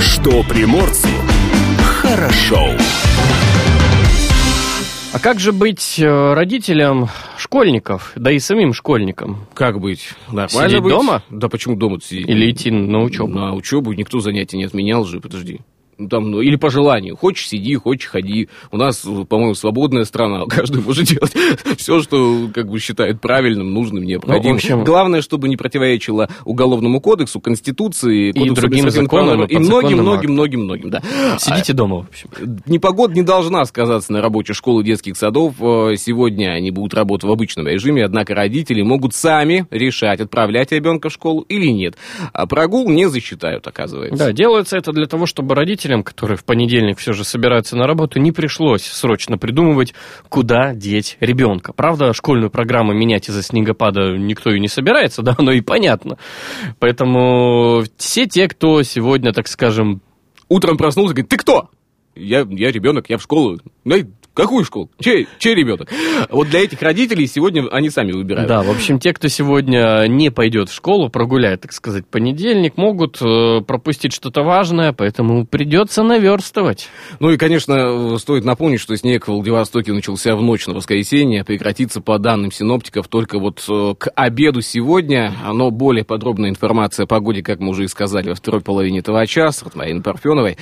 Что 0.00 0.42
приморцу 0.44 1.08
хорошо. 2.04 2.70
А 5.14 5.20
как 5.20 5.38
же 5.38 5.52
быть 5.52 6.00
э, 6.00 6.34
родителям 6.34 7.08
школьников, 7.38 8.10
да 8.16 8.32
и 8.32 8.40
самим 8.40 8.72
школьникам? 8.72 9.46
Как 9.54 9.78
быть? 9.78 10.08
Нормально 10.26 10.68
Сидеть 10.68 10.82
быть? 10.82 10.92
дома? 10.92 11.22
Да 11.30 11.48
почему 11.48 11.76
дома 11.76 12.00
сидеть? 12.02 12.28
Или 12.28 12.50
идти 12.50 12.72
на 12.72 13.00
учебу? 13.00 13.28
На 13.32 13.54
учебу 13.54 13.92
никто 13.92 14.18
занятий 14.18 14.56
не 14.56 14.64
отменял 14.64 15.04
же, 15.04 15.20
подожди. 15.20 15.60
Ну, 15.98 16.08
Там, 16.08 16.30
ну, 16.30 16.40
или 16.40 16.56
по 16.56 16.70
желанию. 16.70 17.16
Хочешь, 17.16 17.48
сиди, 17.48 17.74
хочешь, 17.76 18.08
ходи. 18.08 18.48
У 18.70 18.76
нас, 18.76 19.04
по-моему, 19.28 19.54
свободная 19.54 20.04
страна. 20.04 20.44
Каждый 20.48 20.82
может 20.82 21.04
делать 21.06 21.32
все, 21.78 22.00
что 22.02 22.48
как 22.52 22.68
бы 22.68 22.78
считает 22.78 23.20
правильным, 23.20 23.72
нужным, 23.72 24.04
необходимым. 24.04 24.50
Ну, 24.50 24.54
общем- 24.56 24.84
Главное, 24.84 25.22
чтобы 25.22 25.48
не 25.48 25.56
противоречило 25.56 26.28
Уголовному 26.44 27.00
кодексу, 27.00 27.40
Конституции, 27.40 28.32
Кодексу 28.32 28.54
другим 28.54 28.86
административных 28.86 29.10
законам, 29.10 29.44
и 29.44 29.54
и 29.54 29.58
многим, 29.58 29.68
подзаконным 29.98 30.02
многим, 30.04 30.32
многим, 30.32 30.60
многим, 30.64 30.90
да. 30.90 31.02
Сидите 31.38 31.72
дома, 31.72 31.96
в 32.02 32.08
общем. 32.08 32.28
Непогода 32.66 33.14
не 33.14 33.22
должна 33.22 33.64
сказаться 33.64 34.12
на 34.12 34.20
работе 34.20 34.52
школ 34.52 34.80
и 34.80 34.84
детских 34.84 35.16
садов. 35.16 35.54
Э, 35.60 35.94
Сегодня 35.96 36.50
они 36.50 36.70
будут 36.70 36.94
работать 36.94 37.24
в 37.24 37.30
обычном 37.32 37.66
режиме, 37.66 38.04
однако 38.04 38.34
родители 38.34 38.82
могут 38.82 39.14
сами 39.14 39.66
решать, 39.70 40.20
отправлять 40.20 40.72
ребенка 40.72 41.08
в 41.08 41.12
школу 41.12 41.42
или 41.42 41.66
нет. 41.68 41.96
А 42.32 42.46
прогул 42.46 42.88
не 42.90 43.08
засчитают, 43.08 43.66
оказывается. 43.66 44.16
Да, 44.26 44.32
делается 44.32 44.76
это 44.76 44.92
для 44.92 45.06
того, 45.06 45.26
чтобы 45.26 45.54
родителям, 45.84 46.02
которые 46.02 46.36
в 46.36 46.44
понедельник 46.44 46.98
все 46.98 47.12
же 47.12 47.24
собираются 47.24 47.76
на 47.76 47.86
работу, 47.86 48.18
не 48.18 48.32
пришлось 48.32 48.84
срочно 48.84 49.38
придумывать, 49.38 49.94
куда 50.28 50.74
деть 50.74 51.16
ребенка. 51.20 51.72
Правда, 51.72 52.12
школьную 52.12 52.50
программу 52.50 52.92
менять 52.92 53.28
из-за 53.28 53.42
снегопада 53.42 54.16
никто 54.16 54.50
и 54.50 54.60
не 54.60 54.68
собирается, 54.68 55.22
да, 55.22 55.34
оно 55.38 55.52
и 55.52 55.60
понятно. 55.60 56.18
Поэтому 56.78 57.84
все 57.96 58.26
те, 58.26 58.48
кто 58.48 58.82
сегодня, 58.82 59.32
так 59.32 59.48
скажем, 59.48 60.00
Утром 60.48 60.76
проснулся 60.76 61.14
говорит, 61.14 61.30
ты 61.30 61.36
кто? 61.38 61.70
Я, 62.14 62.46
я 62.48 62.70
ребенок, 62.70 63.08
я 63.08 63.16
в 63.16 63.22
школу. 63.22 63.58
Ну, 63.84 63.96
какую 64.34 64.64
школу? 64.64 64.90
Чей, 65.00 65.28
чей 65.38 65.54
ребенок? 65.54 65.88
Вот 66.30 66.48
для 66.50 66.60
этих 66.60 66.82
родителей 66.82 67.26
сегодня 67.26 67.66
они 67.70 67.90
сами 67.90 68.12
выбирают. 68.12 68.48
Да, 68.48 68.62
в 68.62 68.70
общем, 68.70 68.98
те, 68.98 69.12
кто 69.12 69.28
сегодня 69.28 70.06
не 70.08 70.30
пойдет 70.30 70.68
в 70.68 70.74
школу, 70.74 71.08
прогуляет, 71.08 71.62
так 71.62 71.72
сказать, 71.72 72.06
понедельник, 72.06 72.76
могут 72.76 73.20
э, 73.22 73.60
пропустить 73.66 74.12
что-то 74.12 74.42
важное, 74.42 74.92
поэтому 74.92 75.46
придется 75.46 76.02
наверстывать. 76.02 76.88
Ну 77.20 77.30
и, 77.30 77.36
конечно, 77.36 78.18
стоит 78.18 78.44
напомнить, 78.44 78.80
что 78.80 78.96
снег 78.96 79.26
в 79.26 79.32
Владивостоке 79.32 79.92
начался 79.92 80.36
в 80.36 80.42
ночь 80.42 80.66
на 80.66 80.74
воскресенье, 80.74 81.44
прекратится 81.44 82.00
по 82.00 82.18
данным 82.18 82.50
синоптиков 82.52 83.08
только 83.08 83.38
вот 83.38 83.64
э, 83.68 83.94
к 83.98 84.10
обеду 84.14 84.60
сегодня. 84.60 85.32
Но 85.52 85.70
более 85.70 86.04
подробная 86.04 86.50
информация 86.50 87.04
о 87.04 87.06
погоде, 87.06 87.42
как 87.42 87.60
мы 87.60 87.70
уже 87.70 87.84
и 87.84 87.88
сказали, 87.88 88.30
во 88.30 88.34
второй 88.34 88.60
половине 88.60 88.98
этого 89.00 89.26
часа 89.26 89.66
от 89.66 89.74
Марины 89.74 90.02
Парфеновой. 90.02 90.56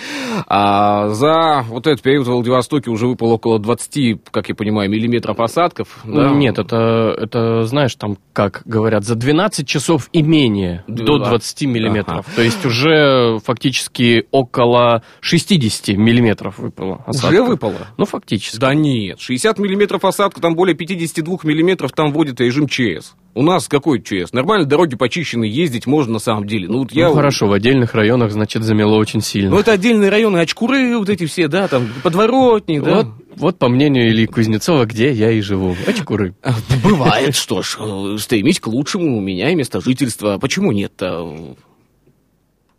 А 0.47 1.09
за 1.09 1.65
вот 1.69 1.87
этот 1.87 2.03
период 2.03 2.27
в 2.27 2.31
Владивостоке 2.31 2.91
уже 2.91 3.07
выпало 3.07 3.35
около 3.35 3.59
20, 3.63 4.19
как 4.31 4.49
я 4.49 4.55
понимаю, 4.55 4.91
миллиметров 4.91 5.41
осадков. 5.41 6.01
да? 6.05 6.29
Ну, 6.31 6.37
Нет, 6.37 6.59
это, 6.59 7.15
это, 7.19 7.65
знаешь, 7.65 7.95
там, 7.95 8.19
как 8.33 8.63
говорят, 8.65 9.05
за 9.05 9.15
12 9.15 9.67
часов 9.67 10.09
и 10.13 10.23
менее 10.23 10.85
Да. 10.87 11.05
до 11.05 11.19
20 11.19 11.63
миллиметров. 11.67 12.27
То 12.37 12.43
есть 12.43 12.65
уже 12.67 13.39
фактически 13.45 14.27
около 14.31 15.03
60 15.21 15.97
миллиметров 15.97 16.59
выпало 16.59 17.03
осадков. 17.07 17.31
Уже 17.31 17.43
выпало? 17.43 17.77
Ну, 17.97 18.05
фактически. 18.05 18.59
Да 18.59 18.75
нет, 18.75 19.21
60 19.21 19.59
миллиметров 19.59 20.05
осадка, 20.05 20.41
там 20.41 20.55
более 20.55 20.75
52 20.75 21.39
миллиметров, 21.45 21.93
там 21.93 22.13
вводит 22.13 22.41
режим 22.41 22.67
ЧС. 22.67 23.15
У 23.35 23.43
нас 23.43 23.67
какой 23.67 24.03
ЧС? 24.03 24.33
Нормально 24.33 24.67
дороги 24.67 24.95
почищены, 24.95 25.45
ездить 25.45 25.87
можно 25.87 26.15
на 26.15 26.19
самом 26.19 26.47
деле. 26.47 26.69
Ну, 26.69 26.81
вот 26.81 26.93
я... 26.93 27.09
Ну, 27.09 27.15
хорошо, 27.15 27.47
в 27.47 27.53
отдельных 27.53 27.95
районах, 27.95 28.31
значит, 28.31 28.63
замело 28.63 28.97
очень 28.97 29.23
сильно. 29.23 29.51
Ну, 29.51 29.59
это 29.59 29.73
отдельные 29.73 30.11
районы, 30.11 30.39
очкуры 30.39 30.99
вот 30.99 31.09
эти 31.09 31.25
все, 31.25 31.49
да, 31.49 31.67
там, 31.67 31.89
подворотни, 32.03 32.79
да. 32.79 32.97
вот, 32.97 33.07
вот, 33.37 33.59
по 33.59 33.69
мнению 33.69 34.11
Ильи 34.11 34.27
Кузнецова, 34.27 34.85
где 34.85 35.13
я 35.13 35.31
и 35.31 35.41
живу. 35.41 35.75
Очкуры. 35.87 36.35
Бывает, 36.85 37.35
что 37.35 37.63
ж, 37.63 37.79
стремись 38.19 38.61
к 38.61 38.67
лучшему, 38.67 39.19
меняй 39.21 39.55
место 39.55 39.81
жительства. 39.81 40.37
Почему 40.39 40.73
нет-то? 40.73 41.57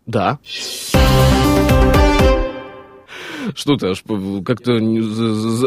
Да. 0.05 0.37
Что 3.55 3.75
ты 3.75 3.87
аж 3.87 4.03
как-то 4.45 4.79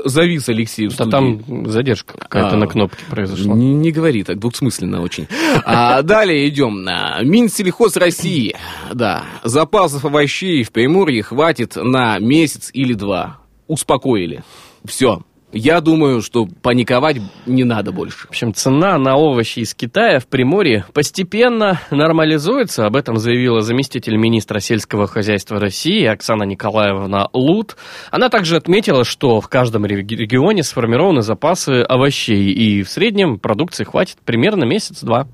завис 0.09 0.49
Алексей 0.49 0.89
в 0.89 0.97
Да 0.97 1.07
там 1.07 1.67
задержка 1.67 2.17
какая-то 2.19 2.57
А, 2.57 2.59
на 2.59 2.67
кнопке 2.67 3.05
произошла. 3.09 3.55
Не, 3.55 3.75
не 3.75 3.93
говори 3.93 4.23
так, 4.25 4.39
двусмысленно 4.39 5.03
очень. 5.03 5.27
А 5.65 6.03
далее 6.03 6.49
идем 6.49 6.83
на 6.83 7.21
Минсельхоз 7.23 7.97
России. 7.97 8.57
Да, 8.93 9.25
запасов 9.45 10.05
овощей 10.05 10.63
в 10.63 10.73
Приморье 10.73 11.23
хватит 11.23 11.77
на 11.77 12.19
месяц 12.19 12.71
или 12.73 12.95
два. 12.95 13.39
Успокоили. 13.67 14.43
Все. 14.85 15.23
Я 15.57 15.81
думаю, 15.81 16.21
что 16.21 16.47
паниковать 16.47 17.17
не 17.47 17.65
надо 17.65 17.91
больше. 17.91 18.27
В 18.27 18.31
общем, 18.31 18.53
цена 18.53 18.99
на 18.99 19.17
овощи 19.17 19.61
из 19.61 19.75
Китая 19.75 20.21
в 20.21 20.27
Приморье 20.27 20.85
постепенно 20.93 21.81
нормализуется. 21.91 22.85
Об 22.85 22.95
этом 22.95 23.17
заявила 23.17 23.63
заместитель 23.63 24.17
министра 24.17 24.61
сельского 24.61 25.07
хозяйства 25.07 25.59
России 25.59 26.05
Оксана 26.05 26.43
Николаевна 26.43 27.31
Лут. 27.33 27.77
Она 28.11 28.29
также 28.29 28.57
отметила, 28.57 29.05
что 29.05 29.41
в 29.41 29.49
каждом 29.49 29.87
реги- 29.87 30.15
регионе 30.15 30.63
сформированы 30.63 31.23
запасы 31.23 31.81
овощей, 31.81 32.53
и 32.53 32.83
в 32.83 32.91
среднем 32.91 33.39
продукции 33.39 33.85
хватит 33.85 34.19
примерно 34.27 34.65
месяц-два. 34.65 35.27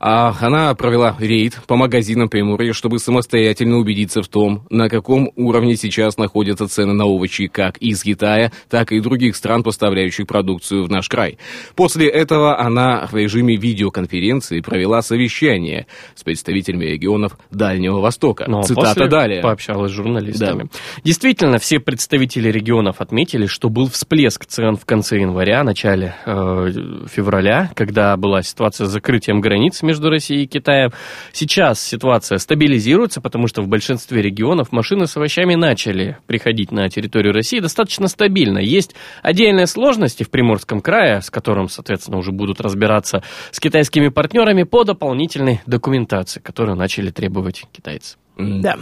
А 0.00 0.34
она 0.40 0.74
провела 0.74 1.16
рейд 1.18 1.60
по 1.66 1.76
магазинам 1.76 2.28
Приморья, 2.28 2.72
чтобы 2.72 2.98
самостоятельно 2.98 3.78
убедиться 3.78 4.22
в 4.22 4.28
том, 4.28 4.66
на 4.70 4.88
каком 4.88 5.30
уровне 5.36 5.76
сейчас 5.76 6.16
находятся 6.18 6.68
цены 6.68 6.92
на 6.92 7.04
овощи 7.04 7.46
как 7.46 7.78
из 7.78 8.02
Китая, 8.02 8.52
так 8.68 8.92
и 8.92 9.00
других 9.00 9.36
стран, 9.36 9.62
поставляющих 9.62 10.26
продукцию 10.26 10.84
в 10.84 10.90
наш 10.90 11.08
край. 11.08 11.38
После 11.74 12.08
этого 12.08 12.58
она 12.58 13.08
в 13.10 13.16
режиме 13.16 13.56
видеоконференции 13.56 14.60
провела 14.60 15.02
совещание 15.02 15.86
с 16.14 16.22
представителями 16.22 16.84
регионов 16.86 17.38
Дальнего 17.50 18.00
Востока. 18.00 18.44
Ну, 18.48 18.60
а 18.60 18.62
Цитата 18.64 19.06
далее. 19.08 19.42
Пообщалась 19.42 19.92
с 19.92 19.94
журналистами. 19.94 20.68
Действительно, 21.04 21.58
все 21.58 21.80
представители 21.80 22.50
регионов 22.50 23.00
отметили, 23.00 23.46
что 23.46 23.68
был 23.68 23.88
всплеск 23.88 24.46
цен 24.46 24.76
в 24.76 24.84
конце 24.84 25.20
января, 25.20 25.62
начале 25.62 26.14
э, 26.26 26.70
февраля, 27.10 27.70
когда 27.74 28.16
была 28.16 28.42
ситуация 28.42 28.86
с 28.86 28.90
закрытием 28.90 29.40
границ 29.44 29.82
между 29.82 30.10
Россией 30.10 30.44
и 30.44 30.46
Китаем. 30.46 30.90
Сейчас 31.32 31.80
ситуация 31.80 32.38
стабилизируется, 32.38 33.20
потому 33.20 33.46
что 33.46 33.62
в 33.62 33.68
большинстве 33.68 34.22
регионов 34.22 34.72
машины 34.72 35.06
с 35.06 35.16
овощами 35.16 35.54
начали 35.54 36.18
приходить 36.26 36.72
на 36.72 36.88
территорию 36.88 37.32
России 37.32 37.60
достаточно 37.60 38.08
стабильно. 38.08 38.58
Есть 38.58 38.94
отдельные 39.22 39.66
сложности 39.66 40.22
в 40.22 40.30
Приморском 40.30 40.80
крае, 40.80 41.20
с 41.20 41.30
которым, 41.30 41.68
соответственно, 41.68 42.18
уже 42.18 42.32
будут 42.32 42.60
разбираться 42.60 43.22
с 43.50 43.60
китайскими 43.60 44.08
партнерами 44.08 44.62
по 44.62 44.84
дополнительной 44.84 45.60
документации, 45.66 46.40
которую 46.40 46.76
начали 46.76 47.10
требовать 47.10 47.64
китайцы. 47.70 48.16
Да. 48.36 48.76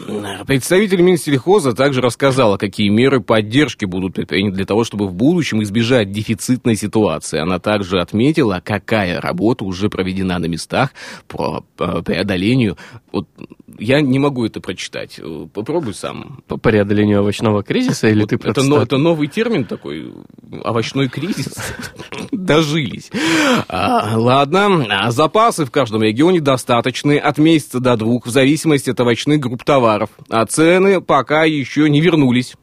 Представитель 0.47 1.03
Минсельхоза 1.03 1.75
также 1.75 2.01
рассказала, 2.01 2.57
какие 2.57 2.89
меры 2.89 3.21
поддержки 3.21 3.85
будут 3.85 4.15
предприняты 4.15 4.57
для 4.57 4.67
того, 4.67 4.85
чтобы 4.85 5.07
в 5.07 5.15
будущем 5.15 5.63
избежать 5.63 6.11
дефицитной 6.11 6.75
ситуации. 6.75 7.39
Она 7.39 7.59
также 7.59 8.01
отметила, 8.01 8.63
какая 8.65 9.21
работа 9.21 9.65
уже 9.65 9.91
проведена 9.91 10.39
на 10.39 10.47
местах 10.47 10.93
по 11.29 11.65
преодолению. 11.77 12.79
Вот 13.13 13.29
я 13.79 14.01
не 14.01 14.19
могу 14.19 14.47
это 14.47 14.61
прочитать. 14.61 15.21
Попробуй 15.53 15.95
сам. 15.95 16.43
По 16.47 16.57
преодолению 16.57 17.21
овощного 17.21 17.63
кризиса 17.63 18.09
или 18.09 18.21
вот 18.21 18.31
ты 18.31 18.37
это, 18.37 18.63
но, 18.63 18.83
это 18.83 18.97
новый 18.97 19.29
термин 19.29 19.65
такой, 19.65 20.13
овощной 20.65 21.09
кризис. 21.09 21.55
Дожились. 22.33 23.11
А, 23.69 24.17
ладно, 24.17 24.87
а 24.89 25.11
запасы 25.11 25.65
в 25.65 25.71
каждом 25.71 26.03
регионе 26.03 26.41
достаточны 26.41 27.19
от 27.19 27.39
месяца 27.39 27.81
до 27.81 27.97
двух, 27.97 28.27
в 28.27 28.31
зависимости 28.31 28.91
от 28.91 29.01
овощных 29.01 29.42
групп 29.43 29.65
товаров. 29.65 30.11
А 30.31 30.47
цены 30.47 31.01
пока 31.01 31.45
еще 31.45 31.91
не 31.91 32.01
вернулись 32.01 32.55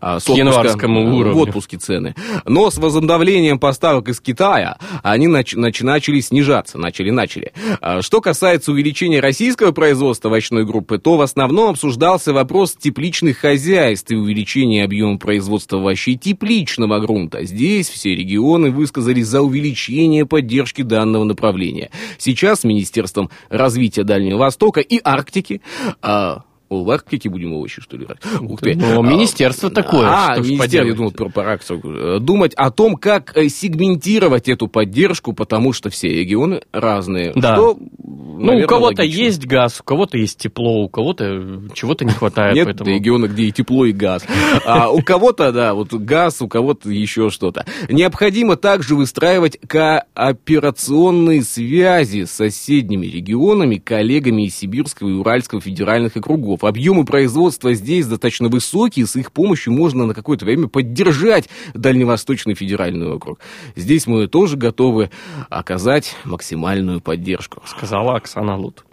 а, 0.00 0.20
с 0.20 0.28
январскому 0.28 1.00
э, 1.00 1.12
уровню. 1.12 1.34
В 1.34 1.42
отпуске 1.42 1.76
цены. 1.78 2.14
Но 2.44 2.70
с 2.70 2.78
возобновлением 2.78 3.58
поставок 3.58 4.08
из 4.08 4.20
Китая 4.20 4.78
они 5.02 5.26
нач- 5.26 5.56
нач- 5.56 5.84
начали 5.84 6.20
снижаться, 6.20 6.78
начали-начали. 6.78 7.52
А, 7.80 8.02
что 8.02 8.20
касается 8.20 8.72
увеличения 8.72 9.20
российского 9.20 9.72
производства 9.72 10.28
овощной 10.28 10.64
группы, 10.64 10.98
то 10.98 11.16
в 11.16 11.20
основном 11.20 11.70
обсуждался 11.70 12.32
вопрос 12.32 12.74
тепличных 12.74 13.38
хозяйств 13.38 14.10
и 14.10 14.16
увеличения 14.16 14.84
объема 14.84 15.18
производства 15.18 15.78
овощей 15.78 16.16
тепличного 16.16 16.98
грунта. 17.00 17.44
Здесь 17.44 17.88
все 17.88 18.14
регионы 18.14 18.70
высказались 18.70 19.26
за 19.26 19.42
увеличение 19.42 20.26
поддержки 20.26 20.82
данного 20.82 21.24
направления. 21.24 21.90
Сейчас 22.18 22.60
с 22.60 22.64
Министерством 22.64 23.30
развития 23.48 24.04
Дальнего 24.04 24.38
Востока 24.38 24.80
и 24.80 25.00
Арктики 25.02 25.60
а, 26.02 26.42
о, 26.68 26.84
в 26.84 26.90
Арктике 26.90 27.28
будем 27.30 27.52
овощи, 27.54 27.80
что 27.80 27.96
ли, 27.96 28.06
брать? 28.06 28.20
Ух 28.40 28.60
ты. 28.60 28.74
Ну, 28.74 29.02
министерство 29.02 29.70
такое. 29.70 30.06
А, 30.06 30.38
министерство, 30.38 30.76
я 30.76 30.94
думал, 30.94 31.12
про, 31.12 31.28
про 31.28 31.52
Арктику. 31.52 32.20
Думать 32.20 32.54
о 32.54 32.70
том, 32.70 32.96
как 32.96 33.36
э, 33.36 33.48
сегментировать 33.48 34.48
эту 34.48 34.68
поддержку, 34.68 35.32
потому 35.32 35.72
что 35.72 35.90
все 35.90 36.08
регионы 36.08 36.62
разные. 36.72 37.32
Да. 37.34 37.54
Что, 37.54 37.78
ну, 37.78 38.58
у 38.58 38.66
кого-то 38.66 39.02
есть 39.02 39.46
газ, 39.46 39.80
у 39.80 39.84
кого-то 39.84 40.18
есть 40.18 40.38
тепло, 40.38 40.84
у 40.84 40.88
кого-то 40.88 41.62
чего-то 41.74 42.04
не 42.04 42.12
хватает. 42.12 42.54
Нет 42.54 42.66
поэтому... 42.66 42.90
региона, 42.90 43.26
где 43.26 43.44
и 43.44 43.52
тепло, 43.52 43.84
и 43.86 43.92
газ. 43.92 44.24
А 44.64 44.90
у 44.90 45.02
кого-то, 45.02 45.52
да, 45.52 45.74
вот 45.74 45.92
газ, 45.92 46.42
у 46.42 46.48
кого-то 46.48 46.90
еще 46.90 47.30
что-то. 47.30 47.64
Необходимо 47.88 48.56
также 48.56 48.94
выстраивать 48.94 49.58
кооперационные 49.66 51.42
связи 51.42 52.24
с 52.24 52.30
соседними 52.32 53.06
регионами, 53.06 53.76
коллегами 53.76 54.46
из 54.46 54.56
Сибирского 54.56 55.08
и 55.08 55.12
Уральского 55.12 55.60
федеральных 55.60 56.16
округов. 56.16 56.57
Объемы 56.64 57.04
производства 57.04 57.72
здесь 57.74 58.06
достаточно 58.06 58.48
высокие, 58.48 59.06
с 59.06 59.16
их 59.16 59.32
помощью 59.32 59.72
можно 59.72 60.06
на 60.06 60.14
какое-то 60.14 60.44
время 60.44 60.68
поддержать 60.68 61.48
Дальневосточный 61.74 62.54
федеральный 62.54 63.10
округ. 63.10 63.40
Здесь 63.76 64.06
мы 64.06 64.26
тоже 64.26 64.56
готовы 64.56 65.10
оказать 65.48 66.16
максимальную 66.24 67.00
поддержку. 67.00 67.62
Сказала 67.66 68.16
Оксана 68.16 68.56
Лут. 68.56 68.84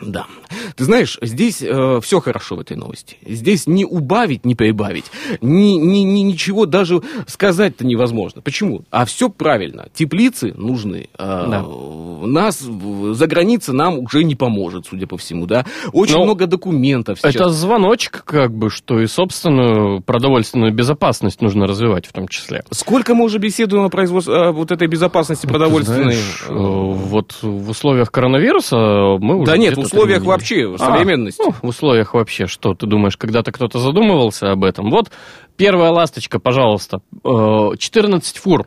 Да. 0.00 0.26
Ты 0.76 0.84
знаешь, 0.84 1.18
здесь 1.20 1.62
э, 1.62 2.00
все 2.02 2.20
хорошо 2.20 2.56
в 2.56 2.60
этой 2.60 2.76
новости. 2.76 3.16
Здесь 3.26 3.66
не 3.66 3.84
убавить, 3.84 4.44
не 4.44 4.54
прибавить, 4.54 5.06
ни, 5.40 5.72
ни, 5.76 6.00
ни, 6.00 6.20
ничего 6.20 6.66
даже 6.66 7.02
сказать-то 7.26 7.86
невозможно. 7.86 8.42
Почему? 8.42 8.82
А 8.90 9.04
все 9.04 9.28
правильно. 9.28 9.88
Теплицы 9.92 10.52
нужны. 10.54 11.08
Э, 11.18 11.46
да. 11.48 11.64
Нас 12.26 12.60
за 12.60 13.26
граница 13.26 13.72
нам 13.72 13.98
уже 13.98 14.24
не 14.24 14.34
поможет, 14.34 14.86
судя 14.86 15.06
по 15.06 15.16
всему, 15.16 15.46
да. 15.46 15.64
Очень 15.92 16.16
Но 16.16 16.24
много 16.24 16.46
документов. 16.46 17.18
Сейчас. 17.18 17.34
Это 17.34 17.48
звоночек, 17.48 18.24
как 18.24 18.52
бы, 18.52 18.70
что 18.70 19.00
и 19.00 19.06
собственную 19.06 20.00
продовольственную 20.00 20.72
безопасность 20.74 21.40
нужно 21.40 21.66
развивать 21.66 22.06
в 22.06 22.12
том 22.12 22.28
числе. 22.28 22.62
Сколько 22.70 23.14
мы 23.14 23.24
уже 23.24 23.38
беседуем 23.38 23.84
о 23.84 23.88
производстве 23.88 24.50
вот 24.50 24.70
этой 24.70 24.88
безопасности 24.88 25.46
продовольственной? 25.46 26.14
Знаешь, 26.14 26.44
э, 26.48 26.52
вот 26.52 27.36
в 27.42 27.70
условиях 27.70 28.10
коронавируса 28.10 28.76
мы 29.18 29.36
уже. 29.36 29.50
Да 29.50 29.56
нет, 29.56 29.76
условиях 29.82 30.22
вообще, 30.22 30.66
в 30.66 30.78
современности. 30.78 31.42
А, 31.42 31.46
ну, 31.46 31.54
в 31.62 31.68
условиях 31.68 32.14
вообще, 32.14 32.46
что 32.46 32.74
ты 32.74 32.86
думаешь, 32.86 33.16
когда-то 33.16 33.52
кто-то 33.52 33.78
задумывался 33.78 34.50
об 34.50 34.64
этом? 34.64 34.90
Вот 34.90 35.10
первая 35.56 35.90
ласточка, 35.90 36.38
пожалуйста, 36.38 37.00
14 37.24 38.36
э, 38.36 38.40
фур 38.40 38.66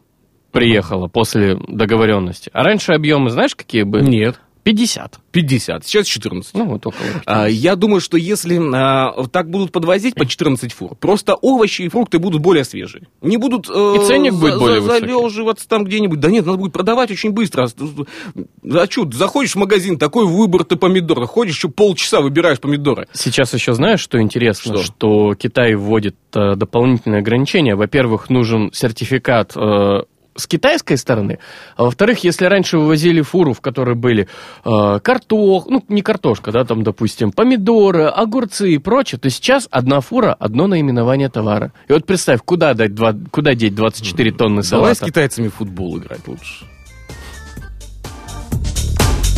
приехала 0.51 1.07
после 1.07 1.57
договоренности. 1.67 2.49
А 2.53 2.63
раньше 2.63 2.93
объемы, 2.93 3.29
знаешь, 3.29 3.55
какие 3.55 3.83
были? 3.83 4.05
Нет. 4.05 4.39
50. 4.65 5.19
50, 5.31 5.85
сейчас 5.85 6.07
14. 6.07 6.55
Ну, 6.55 6.65
вот 6.65 6.87
около. 6.87 7.05
А, 7.27 7.47
я 7.47 7.75
думаю, 7.75 8.01
что 8.01 8.17
если 8.17 8.59
а, 8.73 9.27
так 9.27 9.51
будут 9.51 9.71
подвозить 9.71 10.15
по 10.15 10.25
14 10.25 10.73
фур, 10.73 10.95
просто 10.95 11.35
овощи 11.35 11.83
и 11.83 11.87
фрукты 11.87 12.17
будут 12.17 12.41
более 12.41 12.63
свежие. 12.63 13.03
Не 13.21 13.37
будут... 13.37 13.69
Э, 13.69 13.95
и 13.95 14.07
ценник 14.07 14.33
будет 14.33 14.57
более 14.57 14.81
за, 14.81 14.99
залеживаться 14.99 15.67
там 15.69 15.83
где-нибудь. 15.83 16.19
Да 16.19 16.31
нет, 16.31 16.47
надо 16.47 16.57
будет 16.57 16.73
продавать 16.73 17.11
очень 17.11 17.29
быстро. 17.29 17.67
А 17.67 18.85
что, 18.89 19.11
заходишь 19.11 19.51
в 19.51 19.59
магазин, 19.59 19.99
такой 19.99 20.25
выбор 20.25 20.63
ты 20.63 20.77
помидор, 20.77 21.23
ходишь, 21.27 21.57
еще 21.57 21.69
полчаса 21.69 22.21
выбираешь 22.21 22.59
помидоры. 22.59 23.07
Сейчас 23.13 23.53
еще 23.53 23.73
знаешь, 23.73 23.99
что 23.99 24.19
интересно? 24.19 24.79
Что, 24.79 24.83
что 24.83 25.35
Китай 25.35 25.75
вводит 25.75 26.15
э, 26.33 26.55
дополнительные 26.55 27.19
ограничения. 27.19 27.75
Во-первых, 27.75 28.31
нужен 28.31 28.71
сертификат 28.73 29.55
э, 29.55 30.05
с 30.35 30.47
китайской 30.47 30.97
стороны. 30.97 31.39
А 31.77 31.83
во-вторых, 31.83 32.23
если 32.23 32.45
раньше 32.45 32.77
вывозили 32.77 33.21
фуру, 33.21 33.53
в 33.53 33.61
которой 33.61 33.95
были 33.95 34.27
э, 34.65 34.99
картох, 35.01 35.67
ну, 35.67 35.83
не 35.87 36.01
картошка, 36.01 36.51
да, 36.51 36.65
там, 36.65 36.83
допустим, 36.83 37.31
помидоры, 37.31 38.05
огурцы 38.05 38.71
и 38.71 38.77
прочее, 38.77 39.19
то 39.19 39.29
сейчас 39.29 39.67
одна 39.71 40.01
фура, 40.01 40.33
одно 40.33 40.67
наименование 40.67 41.29
товара. 41.29 41.71
И 41.87 41.93
вот 41.93 42.05
представь, 42.05 42.41
куда, 42.43 42.73
дать 42.73 42.93
два, 42.93 43.13
куда 43.31 43.55
деть 43.55 43.75
24 43.75 44.31
тонны 44.31 44.63
салата? 44.63 44.83
Давай 44.83 44.95
с 44.95 44.99
китайцами 44.99 45.47
в 45.47 45.55
футбол 45.55 45.97
играть 45.97 46.27
лучше. 46.27 46.65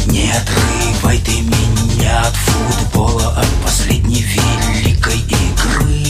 Не 0.08 0.32
отрывай 0.32 1.20
ты 1.20 1.42
меня 1.42 2.22
от 2.22 2.34
футбола, 2.34 3.36
от 3.38 3.48
последней 3.64 4.24
великой 4.24 5.20
игры, 5.20 6.07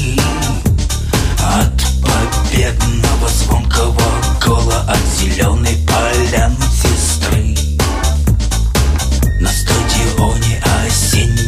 победного 2.47 3.29
звонкого 3.29 4.01
гола 4.43 4.85
от 4.87 5.19
зеленой 5.19 5.77
поляны 5.87 6.55
сестры 6.71 7.55
На 9.39 9.49
стадионе 9.49 10.61
осенние 10.85 11.46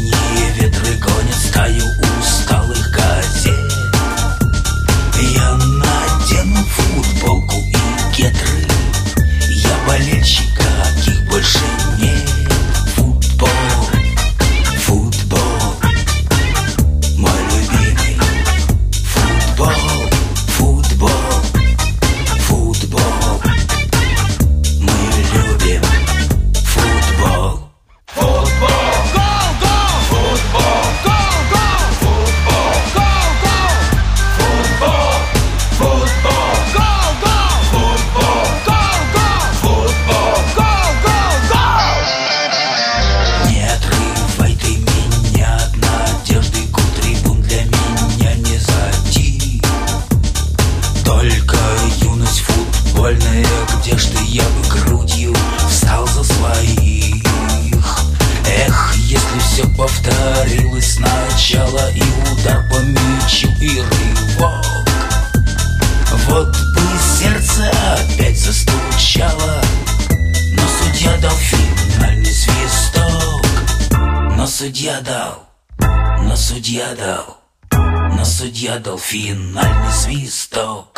судья 78.70 78.80
дал 78.80 78.98
финальный 79.00 79.92
свисток. 79.92 80.89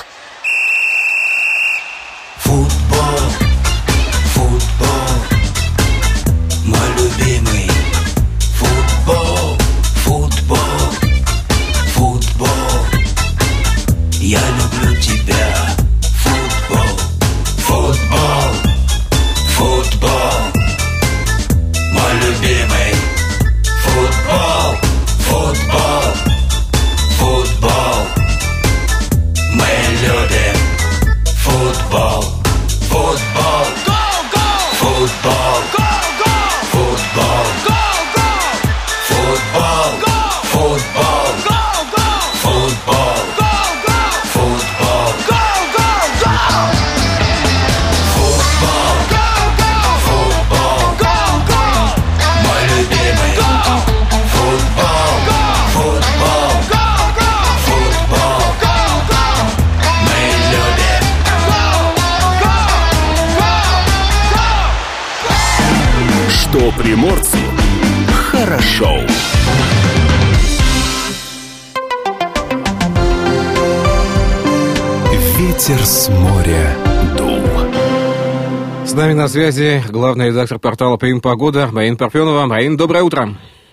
Нами 79.02 79.14
на 79.14 79.28
связи 79.28 79.82
главный 79.90 80.28
редактор 80.28 80.60
портала 80.60 80.96
«Прим 80.96 81.22
Погода» 81.22 81.68
Марина 81.72 81.98
Парфенова. 81.98 82.46
Марин, 82.46 82.78
доброе 82.78 83.02
утро. 83.02 83.30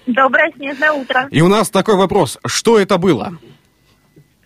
Доброе 0.07 0.51
снежное 0.57 0.91
утро. 0.93 1.29
И 1.31 1.43
у 1.43 1.49
нас 1.49 1.69
такой 1.69 1.97
вопрос. 1.97 2.38
Что 2.47 2.79
это 2.79 2.97
было? 2.97 3.33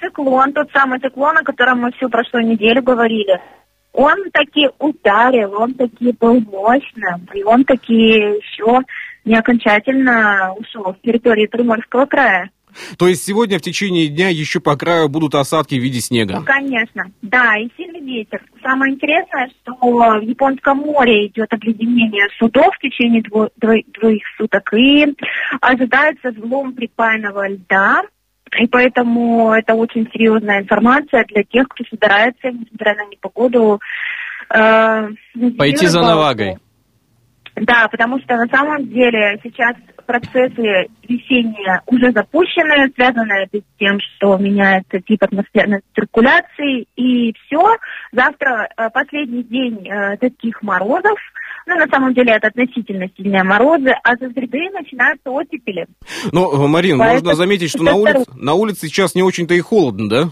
Циклон, 0.01 0.53
тот 0.53 0.73
самый 0.73 0.99
циклон, 0.99 1.39
о 1.39 1.45
котором 1.45 1.83
мы 1.83 1.93
всю 1.93 2.09
прошлую 2.09 2.49
неделю 2.49 2.83
говорили. 2.83 3.41
Он 3.93 4.17
таки 4.33 4.71
ударил, 4.81 5.55
он 5.55 5.75
таки 5.75 6.17
был 6.19 6.41
мощным, 6.41 7.29
и 7.33 7.45
он 7.45 7.65
таки 7.65 7.95
еще 7.95 8.81
не 9.25 9.37
окончательно 9.37 10.53
ушел 10.57 10.97
с 10.99 11.07
территории 11.07 11.47
Приморского 11.47 12.07
края. 12.07 12.51
То 12.99 13.09
есть 13.09 13.25
сегодня 13.25 13.59
в 13.59 13.63
течение 13.63 14.09
дня 14.09 14.29
еще 14.29 14.61
по 14.61 14.77
краю 14.77 15.09
будут 15.09 15.35
осадки 15.35 15.75
в 15.75 15.83
виде 15.83 16.01
снега? 16.01 16.43
Конечно, 16.45 17.05
да, 17.23 17.57
и 17.59 17.69
сильный 17.77 18.01
ветер. 18.01 18.43
Самое 18.63 18.95
интересное, 18.95 19.51
что 19.63 19.75
в 19.75 20.23
Японском 20.23 20.79
море 20.79 21.27
идет 21.27 21.53
обледенение 21.53 22.29
судов 22.39 22.75
в 22.75 22.79
течение 22.79 23.23
дво- 23.23 23.51
дво- 23.61 23.85
двоих 24.01 24.23
суток, 24.37 24.73
и 24.75 25.07
ожидается 25.61 26.31
взлом 26.31 26.73
припаянного 26.75 27.49
льда, 27.49 28.03
и 28.59 28.67
поэтому 28.67 29.53
это 29.53 29.75
очень 29.75 30.09
серьезная 30.13 30.61
информация 30.61 31.25
для 31.25 31.43
тех, 31.45 31.69
кто 31.69 31.85
собирается, 31.89 32.51
несмотря 32.51 32.95
на 32.97 33.07
непогоду, 33.07 33.81
э, 34.51 35.09
Пойти 35.57 35.87
за 35.87 36.01
навагой. 36.01 36.59
Да, 37.57 37.89
потому 37.91 38.19
что 38.21 38.37
на 38.37 38.47
самом 38.47 38.89
деле 38.89 39.39
сейчас 39.43 39.75
процессы 40.05 40.89
весенние 41.09 41.81
уже 41.87 42.13
запущены, 42.13 42.91
связаны 42.95 43.33
это 43.33 43.59
с 43.59 43.79
тем, 43.79 43.99
что 44.01 44.37
меняется 44.37 45.01
тип 45.01 45.23
атмосферной 45.23 45.81
циркуляции, 45.95 46.87
и 46.97 47.33
все. 47.33 47.77
Завтра 48.13 48.69
э, 48.77 48.91
последний 48.91 49.43
день 49.43 49.87
э, 49.89 50.17
таких 50.19 50.63
морозов, 50.63 51.19
ну, 51.67 51.77
на 51.77 51.87
самом 51.87 52.13
деле, 52.15 52.33
это 52.33 52.49
относительно 52.49 53.07
сильные 53.17 53.45
морозы, 53.45 53.95
а 54.03 54.17
со 54.17 54.31
среды 54.31 54.69
начинаются 54.73 55.31
оттепели. 55.31 55.87
Ну, 56.33 56.67
Марин, 56.67 56.99
Поэтому 56.99 57.21
можно 57.21 57.35
заметить, 57.37 57.71
что 57.71 57.83
на 57.85 57.95
улице, 57.95 58.25
на 58.35 58.55
улице 58.55 58.89
сейчас 58.89 59.15
не 59.15 59.23
очень-то 59.23 59.55
и 59.55 59.61
холодно, 59.61 60.09
да? 60.09 60.25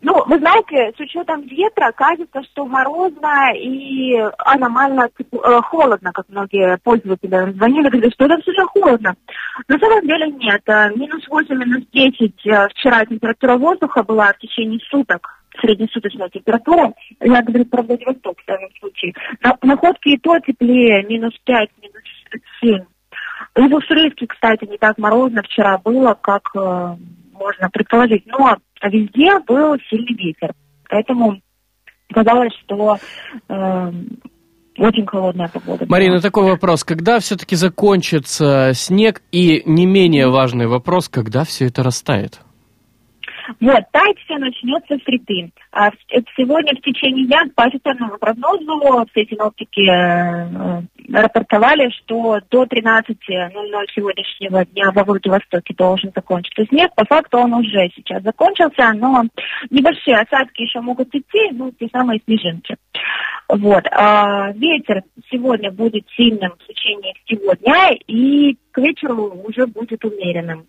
Ну, 0.00 0.24
вы 0.26 0.38
знаете, 0.38 0.92
с 0.96 1.00
учетом 1.00 1.42
ветра, 1.42 1.92
кажется, 1.92 2.42
что 2.44 2.66
морозно 2.66 3.52
и 3.54 4.14
аномально 4.38 5.08
типа, 5.16 5.36
э, 5.36 5.60
холодно, 5.62 6.12
как 6.12 6.28
многие 6.28 6.78
пользователи 6.78 7.52
звонили, 7.52 7.88
говорили, 7.88 8.12
что 8.12 8.26
это 8.26 8.40
все 8.42 8.52
же 8.52 8.64
холодно. 8.66 9.14
На 9.68 9.78
самом 9.78 10.06
деле 10.06 10.30
нет. 10.32 10.62
Э, 10.66 10.90
Минус 10.94 11.26
8, 11.28 11.54
минус 11.56 11.84
10 11.92 12.46
э, 12.46 12.68
вчера 12.68 13.04
температура 13.06 13.56
воздуха 13.56 14.02
была 14.02 14.32
в 14.32 14.38
течение 14.38 14.80
суток 14.90 15.42
среднесуточная 15.60 16.30
температура, 16.30 16.94
я 17.20 17.42
говорю 17.42 17.66
про 17.66 17.82
Владивосток 17.82 18.40
в 18.40 18.46
данном 18.46 18.70
случае. 18.80 19.12
На, 19.42 19.56
находки 19.62 20.08
и 20.08 20.18
то 20.18 20.38
теплее, 20.40 21.04
минус 21.04 21.34
5, 21.44 21.70
минус 21.82 22.02
7. 22.62 22.84
И 23.56 23.68
в 23.68 23.74
Уссурийске, 23.74 24.26
кстати, 24.26 24.64
не 24.64 24.78
так 24.78 24.96
морозно 24.96 25.42
вчера 25.42 25.76
было, 25.78 26.14
как 26.14 26.50
э, 26.54 26.96
можно 27.32 27.68
предположить. 27.70 28.24
Но 28.26 28.56
везде 28.88 29.38
был 29.40 29.76
сильный 29.88 30.14
ветер. 30.14 30.52
Поэтому 30.88 31.40
казалось, 32.12 32.52
что 32.64 32.98
э, 33.48 33.92
очень 34.78 35.06
холодная 35.06 35.48
погода. 35.48 35.86
Марина, 35.88 36.20
такой 36.20 36.44
вопрос. 36.44 36.84
Когда 36.84 37.18
все-таки 37.20 37.56
закончится 37.56 38.72
снег? 38.74 39.22
И 39.32 39.62
не 39.66 39.86
менее 39.86 40.28
важный 40.28 40.66
вопрос, 40.66 41.08
когда 41.08 41.44
все 41.44 41.66
это 41.66 41.82
растает? 41.82 42.40
Вот, 43.60 43.82
таять 43.92 44.18
начнется 44.28 44.98
с 44.98 45.04
среды. 45.04 45.50
А 45.72 45.88
э, 45.88 46.20
сегодня 46.36 46.74
в 46.74 46.80
течение 46.80 47.26
дня 47.26 47.42
по 47.54 47.64
официальному 47.64 48.18
прогнозу 48.18 49.06
все 49.12 49.24
синоптики 49.26 49.88
э, 49.88 50.82
рапортовали, 51.12 51.90
что 51.90 52.40
до 52.50 52.64
13.00 52.64 53.12
сегодняшнего 53.94 54.64
дня 54.66 54.90
во 54.92 55.04
Владивостоке 55.04 55.74
должен 55.74 56.12
закончиться 56.14 56.64
снег. 56.66 56.94
По 56.94 57.04
факту 57.04 57.38
он 57.38 57.54
уже 57.54 57.90
сейчас 57.94 58.22
закончился, 58.22 58.92
но 58.94 59.24
небольшие 59.70 60.16
осадки 60.16 60.62
еще 60.62 60.80
могут 60.80 61.08
идти, 61.14 61.50
ну, 61.52 61.72
те 61.72 61.88
самые 61.92 62.20
снежинки. 62.24 62.76
Вот. 63.48 63.84
А 63.92 64.52
ветер 64.52 65.02
сегодня 65.30 65.70
будет 65.70 66.06
сильным 66.16 66.52
в 66.52 66.66
течение 66.66 67.14
всего 67.24 67.54
дня 67.54 67.90
и 68.06 68.56
к 68.70 68.78
вечеру 68.78 69.42
уже 69.46 69.66
будет 69.66 70.04
умеренным. 70.04 70.66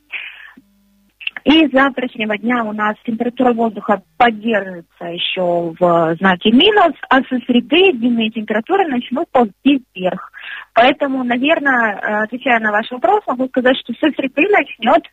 И 1.46 1.68
с 1.68 1.72
завтрашнего 1.72 2.38
дня 2.38 2.64
у 2.64 2.72
нас 2.72 2.96
температура 3.06 3.54
воздуха 3.54 4.02
поддерживается 4.18 5.06
еще 5.06 5.74
в 5.78 6.16
знаке 6.20 6.52
минус, 6.52 6.94
а 7.10 7.18
со 7.18 7.38
среды 7.46 7.92
дневные 7.94 8.30
температуры 8.30 8.88
начнут 8.88 9.28
ползти 9.30 9.84
вверх. 9.94 10.32
Поэтому, 10.74 11.24
наверное, 11.24 11.96
э, 11.96 12.24
отвечая 12.24 12.60
на 12.60 12.72
ваш 12.72 12.90
вопрос, 12.92 13.22
могу 13.28 13.48
сказать, 13.48 13.76
что 13.84 13.94
со 13.94 14.10
среды 14.16 14.44
начнет 14.50 15.04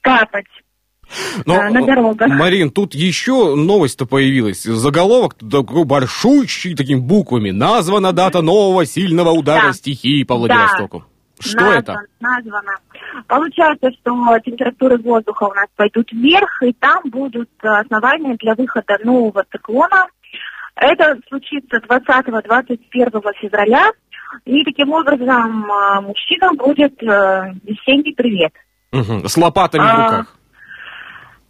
капать. 0.00 0.46
Но, 1.44 1.60
А, 1.60 1.70
на 1.70 1.84
дорогах. 1.84 2.28
Марин, 2.28 2.70
тут 2.70 2.94
еще 2.94 3.54
новость-то 3.54 4.06
появилась. 4.06 4.62
Заголовок 4.62 5.34
такой 5.34 5.84
большущий, 5.84 6.74
такими 6.74 7.00
буквами. 7.00 7.50
Названа 7.50 8.12
дата 8.12 8.42
нового 8.42 8.86
сильного 8.86 9.30
удара 9.30 9.66
Да. 9.66 9.72
стихии 9.72 10.22
по 10.22 10.38
Да. 10.48 10.68
Что 11.40 11.58
Назван- 11.60 11.78
это? 11.78 11.96
Названо. 12.20 12.72
Получается, 13.26 13.90
что 13.92 14.38
температуры 14.38 14.98
воздуха 14.98 15.44
у 15.44 15.54
нас 15.54 15.66
пойдут 15.76 16.10
вверх, 16.12 16.62
и 16.62 16.72
там 16.72 17.02
будут 17.06 17.50
э, 17.62 17.68
основания 17.68 18.36
для 18.36 18.54
выхода 18.54 18.98
нового 19.02 19.44
циклона. 19.50 20.06
Это 20.76 21.18
случится 21.28 21.78
20-21 21.78 23.32
февраля. 23.40 23.90
И 24.44 24.64
таким 24.64 24.92
образом 24.92 25.64
э, 25.70 26.00
мужчинам 26.00 26.56
будет 26.56 27.00
э, 27.02 27.52
весенний 27.64 28.14
привет. 28.14 28.52
Мгм, 28.92 29.26
С 29.28 29.36
лопатами 29.36 29.82
в 29.82 29.84
А, 29.84 30.04
руках. 30.04 30.36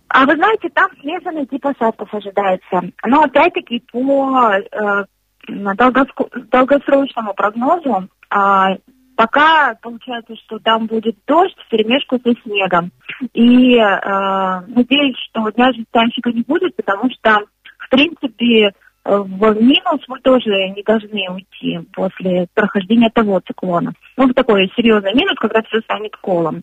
А 0.09 0.27
вы 0.27 0.35
знаете, 0.37 0.69
там 0.71 0.91
смешанный 1.01 1.47
тип 1.47 1.67
осадков 1.67 2.13
ожидается. 2.15 2.83
Но 3.05 3.23
опять-таки 3.23 3.83
по 3.91 4.53
э, 4.55 5.05
долгосрочному 5.49 7.35
прогнозу 7.35 8.09
а, 8.31 8.77
пока 9.17 9.75
получается, 9.81 10.35
что 10.45 10.59
там 10.59 10.87
будет 10.87 11.17
дождь 11.27 11.57
в 11.59 11.69
перемешку 11.71 12.19
со 12.19 12.33
снегом. 12.43 12.91
И 13.33 13.77
э, 13.77 14.61
надеюсь, 14.69 15.17
что 15.31 15.51
дня 15.51 15.73
жестянщика 15.73 16.31
не 16.31 16.43
будет, 16.43 16.77
потому 16.77 17.11
что, 17.11 17.41
в 17.79 17.89
принципе, 17.91 18.73
в 19.05 19.63
минус 19.63 20.01
вы 20.09 20.19
тоже 20.21 20.71
не 20.71 20.83
должны 20.83 21.29
уйти 21.31 21.79
после 21.93 22.47
прохождения 22.55 23.11
того 23.11 23.41
циклона. 23.41 23.93
Ну, 24.17 24.29
в 24.29 24.35
такой 24.35 24.73
серьезный 24.77 25.13
минус, 25.15 25.37
когда 25.39 25.61
все 25.63 25.81
станет 25.81 26.17
колом. 26.17 26.63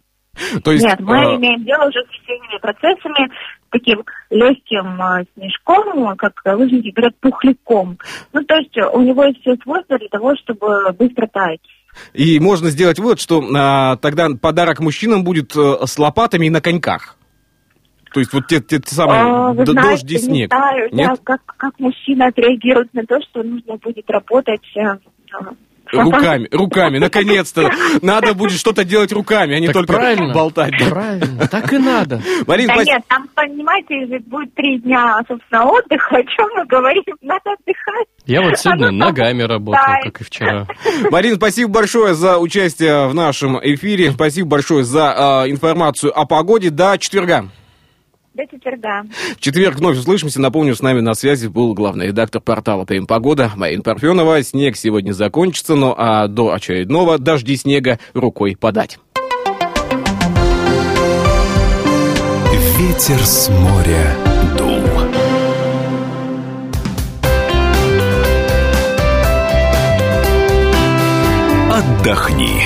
То 0.64 0.72
есть, 0.72 0.86
Нет, 0.86 1.00
мы 1.02 1.18
э, 1.18 1.36
имеем 1.36 1.64
дело 1.66 1.90
уже 1.90 2.00
с 2.06 2.10
весенними 2.10 2.58
процессами, 2.60 3.30
таким 3.70 4.04
легким 4.30 5.02
э, 5.02 5.26
снежком, 5.36 6.16
как 6.16 6.34
лыжники 6.46 6.92
говорят, 6.92 7.20
пухляком. 7.20 7.98
Ну, 8.32 8.44
то 8.46 8.56
есть 8.56 8.76
у 8.78 9.02
него 9.02 9.26
есть 9.26 9.42
все 9.42 9.56
свойства 9.58 9.98
для 10.00 10.08
того, 10.08 10.36
чтобы 10.38 10.94
быстро 10.94 11.28
таять. 11.28 11.62
И 12.14 12.40
можно 12.40 12.70
сделать 12.70 13.00
вывод, 13.00 13.20
что 13.20 13.44
а, 13.56 13.98
тогда 13.98 14.28
подарок 14.40 14.80
мужчинам 14.80 15.24
будет 15.24 15.56
э, 15.56 15.86
с 15.86 15.98
лопатами 15.98 16.48
и 16.48 16.50
на 16.50 16.62
коньках. 16.62 17.18
То 18.14 18.20
есть 18.20 18.34
вот 18.34 18.48
те, 18.48 18.60
те, 18.62 18.80
те 18.80 18.94
самые 18.94 19.22
А, 19.22 19.54
вы 19.54 19.66
знаете, 19.66 19.90
дождь 19.90 20.12
и 20.12 20.16
не 20.16 20.22
снег. 20.22 20.50
знаю, 20.50 20.90
Нет? 20.92 21.10
я 21.10 21.16
как, 21.24 21.42
как 21.46 21.80
мужчина 21.80 22.28
отреагирует 22.28 22.94
на 22.94 23.04
то, 23.06 23.22
что 23.22 23.44
нужно 23.44 23.78
будет 23.78 24.10
работать 24.10 24.66
э, 24.76 24.82
э, 24.82 24.98
Руками, 25.92 26.48
руками, 26.52 26.98
наконец-то. 26.98 27.70
Надо 28.02 28.34
будет 28.34 28.58
что-то 28.60 28.84
делать 28.84 29.12
руками, 29.12 29.56
а 29.56 29.60
не 29.60 29.68
Так 29.68 29.76
только 29.76 29.94
правильно. 29.94 30.34
болтать. 30.34 30.74
Правильно, 30.90 31.48
так 31.48 31.72
и 31.74 31.78
надо. 31.78 32.22
Марин, 32.48 32.68
Да 32.68 32.74
спасибо. 32.76 32.94
нет, 32.96 33.04
там, 33.08 33.28
понимаете, 33.36 34.20
будет 34.28 34.54
три 34.56 34.80
дня, 34.80 35.18
собственно, 35.28 35.66
отдыха. 35.66 36.18
О 36.18 36.24
чем 36.24 36.48
мы 36.56 36.66
говорим? 36.66 37.04
Надо 37.22 37.42
отдыхать. 37.52 38.08
Я 38.26 38.42
вот 38.42 38.58
сегодня 38.60 38.88
Оно 38.88 39.00
там 39.00 39.10
ногами 39.10 39.42
работал, 39.44 39.84
как 40.04 40.22
и 40.22 40.24
вчера. 40.24 40.68
Марин, 41.10 41.36
спасибо 41.36 41.72
большое 41.72 42.14
за 42.14 42.38
участие 42.38 43.08
в 43.08 43.14
нашем 43.14 43.60
эфире. 43.62 44.12
Спасибо 44.12 44.48
большое 44.50 44.84
за 44.84 45.44
э, 45.46 45.50
информацию 45.52 46.18
о 46.18 46.26
погоде. 46.26 46.70
До 46.70 46.98
четверга. 46.98 47.48
До 48.34 48.48
четверга. 48.48 49.04
В 49.36 49.42
четверг 49.42 49.76
вновь 49.76 49.98
услышимся. 49.98 50.40
Напомню, 50.40 50.74
с 50.74 50.82
нами 50.82 51.02
на 51.02 51.16
связи 51.16 51.48
был 51.48 51.74
главный 51.74 52.08
редактор 52.08 52.42
портала 52.42 52.86
ТМ 52.86 53.06
Погода 53.06 53.52
Марина 53.58 53.84
Парфенова. 53.84 54.42
Снег 54.42 54.78
сегодня 54.78 55.12
закончится, 55.12 55.76
но 55.76 55.94
а 55.98 56.28
до 56.28 56.54
очередного 56.54 57.18
дожди 57.18 57.58
снега 57.58 58.00
рукой 58.14 58.56
подать. 58.58 59.00
Ветер 62.78 63.20
с 63.20 63.50
моря 63.50 64.16
дул. 64.58 64.82
Отдохни. 71.70 72.64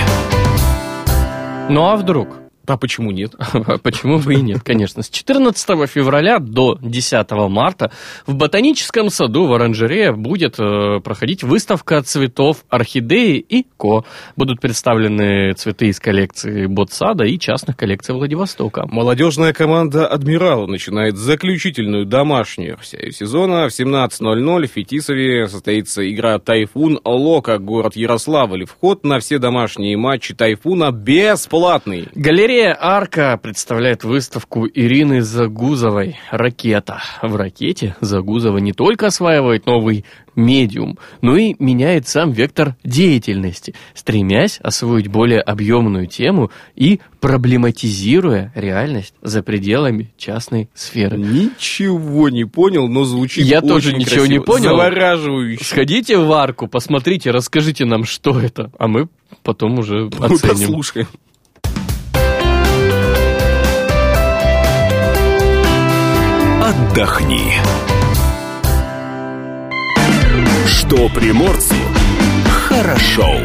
Ну 1.69 1.85
а 1.85 1.95
вдруг? 1.95 2.44
А 2.67 2.77
почему 2.77 3.11
нет? 3.11 3.33
Почему 3.83 4.19
бы 4.19 4.35
и 4.35 4.41
нет, 4.41 4.63
конечно. 4.63 5.03
С 5.03 5.09
14 5.09 5.89
февраля 5.89 6.39
до 6.39 6.77
10 6.81 7.31
марта 7.49 7.91
в 8.25 8.35
Ботаническом 8.35 9.09
саду 9.09 9.45
в 9.45 9.53
оранжерее 9.53 10.13
будет 10.13 10.55
э, 10.59 10.99
проходить 11.03 11.43
выставка 11.43 12.01
цветов 12.01 12.65
орхидеи 12.69 13.37
и 13.37 13.65
ко. 13.77 14.03
Будут 14.35 14.61
представлены 14.61 15.53
цветы 15.53 15.87
из 15.87 15.99
коллекции 15.99 16.65
Ботсада 16.67 17.25
и 17.25 17.37
частных 17.37 17.77
коллекций 17.77 18.15
Владивостока. 18.15 18.85
Молодежная 18.87 19.53
команда 19.53 20.07
«Адмирал» 20.07 20.67
начинает 20.67 21.17
заключительную 21.17 22.05
домашнюю 22.05 22.77
серию 22.81 23.11
сезона. 23.11 23.67
В 23.69 23.79
17.00 23.79 24.67
в 24.67 24.71
Фетисове 24.71 25.47
состоится 25.47 26.09
игра 26.09 26.39
«Тайфун 26.39 26.99
Лока», 27.03 27.57
город 27.57 27.95
Ярославль. 27.95 28.65
Вход 28.65 29.03
на 29.03 29.19
все 29.19 29.39
домашние 29.39 29.97
матчи 29.97 30.33
«Тайфуна» 30.33 30.91
бесплатный. 30.91 32.07
Галерея 32.15 32.54
«Арка» 32.63 33.37
представляет 33.41 34.03
выставку 34.03 34.67
Ирины 34.67 35.21
Загузовой 35.21 36.17
«Ракета». 36.31 37.01
В 37.21 37.35
«Ракете» 37.35 37.95
Загузова 38.01 38.57
не 38.59 38.71
только 38.73 39.07
осваивает 39.07 39.65
новый 39.65 40.05
медиум, 40.35 40.97
но 41.21 41.37
и 41.37 41.55
меняет 41.59 42.07
сам 42.07 42.31
вектор 42.31 42.75
деятельности, 42.83 43.73
стремясь 43.93 44.59
освоить 44.61 45.07
более 45.07 45.41
объемную 45.41 46.07
тему 46.07 46.51
и 46.75 46.99
проблематизируя 47.21 48.51
реальность 48.55 49.13
за 49.21 49.41
пределами 49.43 50.13
частной 50.17 50.69
сферы. 50.73 51.17
Ничего 51.17 52.29
не 52.29 52.45
понял, 52.45 52.87
но 52.87 53.03
звучит 53.05 53.45
Я 53.45 53.59
очень 53.59 53.67
тоже 53.67 53.93
ничего 53.93 54.15
красиво. 54.21 54.25
не 54.25 54.39
понял. 54.39 54.69
Завораживающе. 54.69 55.63
Сходите 55.63 56.17
в 56.17 56.31
арку, 56.31 56.67
посмотрите, 56.67 57.31
расскажите 57.31 57.85
нам, 57.85 58.03
что 58.03 58.39
это, 58.39 58.71
а 58.77 58.87
мы 58.87 59.07
потом 59.43 59.79
уже 59.79 60.09
Мы 60.19 60.25
оценим. 60.25 60.39
послушаем. 60.41 61.07
Отдохни. 66.65 67.53
Что 70.65 71.09
приморцу 71.09 71.75
хорошо. 72.49 73.37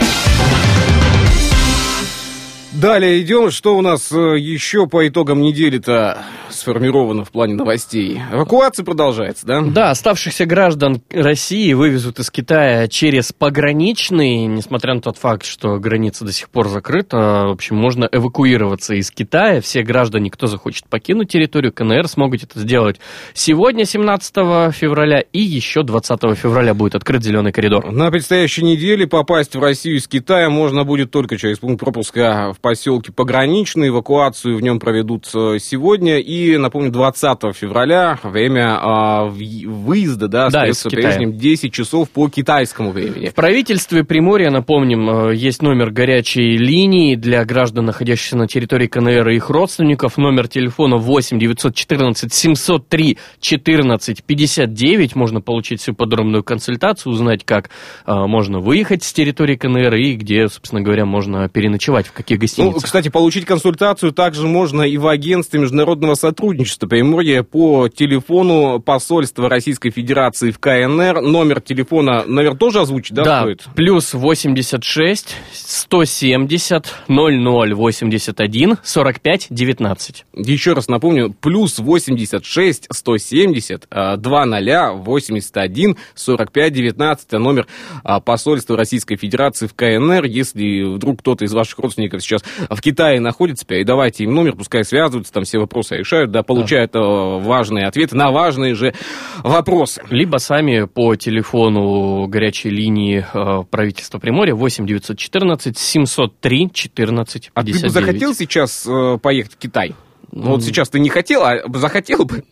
Далее 2.73 3.21
идем. 3.21 3.51
Что 3.51 3.77
у 3.77 3.83
нас 3.83 4.13
э, 4.13 4.39
еще 4.39 4.87
по 4.87 5.09
итогам 5.09 5.41
недели-то 5.41 6.23
сформировано 6.51 7.25
в 7.25 7.33
плане 7.33 7.55
новостей? 7.55 8.21
Эвакуация 8.33 8.85
продолжается, 8.85 9.45
да? 9.45 9.61
Да, 9.61 9.91
оставшихся 9.91 10.47
граждан 10.47 11.03
России 11.11 11.73
вывезут 11.73 12.21
из 12.21 12.31
Китая 12.31 12.87
через 12.87 13.33
пограничный, 13.33 14.47
несмотря 14.47 14.95
на 14.95 15.01
тот 15.01 15.17
факт, 15.17 15.45
что 15.47 15.79
граница 15.81 16.25
до 16.25 16.33
сих 16.33 16.49
пор 16.49 16.69
закрыта. 16.69 17.47
В 17.49 17.51
общем, 17.51 17.75
можно 17.75 18.09
эвакуироваться 18.11 18.95
из 18.95 19.11
Китая. 19.11 19.61
Все 19.61 19.83
граждане, 19.83 20.31
кто 20.31 20.47
захочет 20.47 20.87
покинуть 20.89 21.29
территорию 21.29 21.73
КНР, 21.73 22.07
смогут 22.07 22.45
это 22.45 22.61
сделать 22.61 23.01
сегодня, 23.35 23.85
17 23.85 24.33
февраля, 24.73 25.19
и 25.21 25.41
еще 25.41 25.83
20 25.83 26.21
февраля 26.39 26.75
будет 26.75 26.95
открыт 26.95 27.25
зеленый 27.25 27.51
коридор. 27.51 27.91
На 27.91 28.13
предстоящей 28.13 28.63
неделе 28.63 29.09
попасть 29.09 29.57
в 29.57 29.61
Россию 29.61 29.97
из 29.97 30.07
Китая 30.07 30.51
можно 30.51 30.85
будет 30.85 31.11
только 31.11 31.37
через 31.37 31.59
пункт 31.59 31.81
пропуска 31.81 32.53
в 32.53 32.60
поселке 32.61 33.13
Пограничный. 33.13 33.89
Эвакуацию 33.89 34.57
в 34.57 34.63
нем 34.63 34.79
проведут 34.79 35.27
э, 35.35 35.59
сегодня. 35.59 36.19
И, 36.19 36.57
напомню, 36.57 36.91
20 36.91 37.39
февраля 37.55 38.19
время 38.23 38.79
а, 38.81 39.25
выезда, 39.27 40.29
да, 40.29 40.51
Да, 40.51 40.63
остается 40.63 40.91
прежним 40.91 41.37
10 41.37 41.73
часов 41.73 42.11
по 42.11 42.29
китайскому 42.29 42.93
времени. 42.93 43.29
В 43.29 43.35
правительстве 43.35 44.05
Приморья, 44.05 44.51
напомним, 44.51 45.11
э, 45.11 45.35
есть 45.35 45.63
номер 45.63 45.91
горячей 45.91 46.57
линии 46.57 47.15
для 47.15 47.45
граждан, 47.45 47.87
находящихся 47.87 48.37
на 48.37 48.47
территории 48.47 48.87
КНР 48.87 49.29
и 49.29 49.37
их 49.37 49.51
родственников. 49.51 50.17
Номер 50.19 50.49
телефона 50.49 50.97
8 50.97 51.39
914 51.39 52.33
703 52.33 53.19
14 53.41 54.25
59. 54.25 55.17
Можно 55.17 55.41
получить 55.41 55.81
всю 55.81 55.95
подробную 55.95 56.45
консультацию, 56.45 57.13
узнать, 57.13 57.45
как 57.45 57.71
э, 58.07 58.13
можно 58.13 58.61
выехать 58.61 59.03
с 59.03 59.13
территории 59.13 59.57
КНР 59.57 59.95
и 59.95 60.15
где, 60.15 60.49
собственно 60.49 60.83
говоря, 60.83 61.05
можно 61.05 61.49
переночевать, 61.49 62.07
в 62.07 62.13
каких 62.13 62.39
Ну, 62.57 62.65
гостиницах. 62.65 62.85
кстати, 62.85 63.09
получить 63.09 63.45
консультацию 63.45 64.13
также 64.13 64.47
можно 64.47 64.83
и 64.83 64.97
в 64.97 65.07
агентстве 65.09 65.61
международного 65.61 66.15
сотрудничества 66.15 66.87
Приморья 66.87 67.43
по 67.43 67.89
телефону 67.89 68.81
посольства 68.81 69.49
Российской 69.49 69.91
Федерации 69.91 70.51
в 70.51 70.59
КНР. 70.59 71.21
Номер 71.23 71.61
телефона, 71.61 72.25
наверное, 72.27 72.59
тоже 72.59 72.81
озвучить, 72.81 73.15
да, 73.15 73.25
Да, 73.25 73.41
стоит? 73.43 73.65
плюс 73.75 74.15
86 74.15 75.37
170 75.53 76.95
0081 77.09 78.77
45 78.83 79.47
19. 79.51 80.25
Еще 80.35 80.73
раз 80.73 80.89
напомню, 80.89 81.35
плюс 81.41 81.79
86 81.79 82.87
170 82.91 83.87
а, 83.91 84.17
20 84.17 84.99
81 85.05 85.97
45 86.15 86.73
19 86.73 87.27
это 87.27 87.39
номер 87.39 87.67
а, 88.03 88.21
посольства 88.21 88.77
Российской 88.77 89.17
Федерации 89.17 89.67
в 89.67 89.75
КНР. 89.75 90.25
Если 90.25 90.83
вдруг 90.83 91.21
кто-то 91.21 91.45
из 91.45 91.53
ваших 91.53 91.79
родственников 91.79 92.23
сейчас 92.23 92.40
в 92.69 92.81
Китае 92.81 93.21
находится, 93.21 93.67
передавайте 93.67 94.25
им 94.25 94.35
номер, 94.35 94.57
пускай 94.57 94.85
связываются, 94.85 95.33
там 95.33 95.45
все 95.45 95.59
вопросы 95.59 95.97
решают, 95.97 96.31
да, 96.31 96.43
получают 96.43 96.95
э, 96.95 96.99
важные 96.99 97.87
ответы 97.87 98.17
на 98.17 98.31
важные 98.31 98.75
же 98.75 98.95
вопросы. 99.43 100.03
Либо 100.11 100.39
сами 100.39 100.85
по 100.85 101.17
телефону 101.17 102.27
горячей 102.27 102.71
линии 102.71 103.25
э, 103.33 103.65
правительства 103.71 104.19
Приморья 104.19 104.55
8 104.55 104.87
914 104.87 105.79
703 105.79 106.71
14 106.73 107.51
А 107.55 107.61
ты 107.61 107.73
бы 107.73 107.79
59. 107.79 107.93
захотел 107.93 108.35
сейчас 108.35 108.87
э, 108.87 109.19
поехать 109.19 109.55
в 109.55 109.57
Китай? 109.57 109.95
Ну, 110.33 110.51
вот 110.51 110.63
сейчас 110.63 110.89
ты 110.89 111.01
не 111.01 111.09
хотел, 111.09 111.43
а 111.45 111.57
захотел 111.75 112.25
бы. 112.25 112.45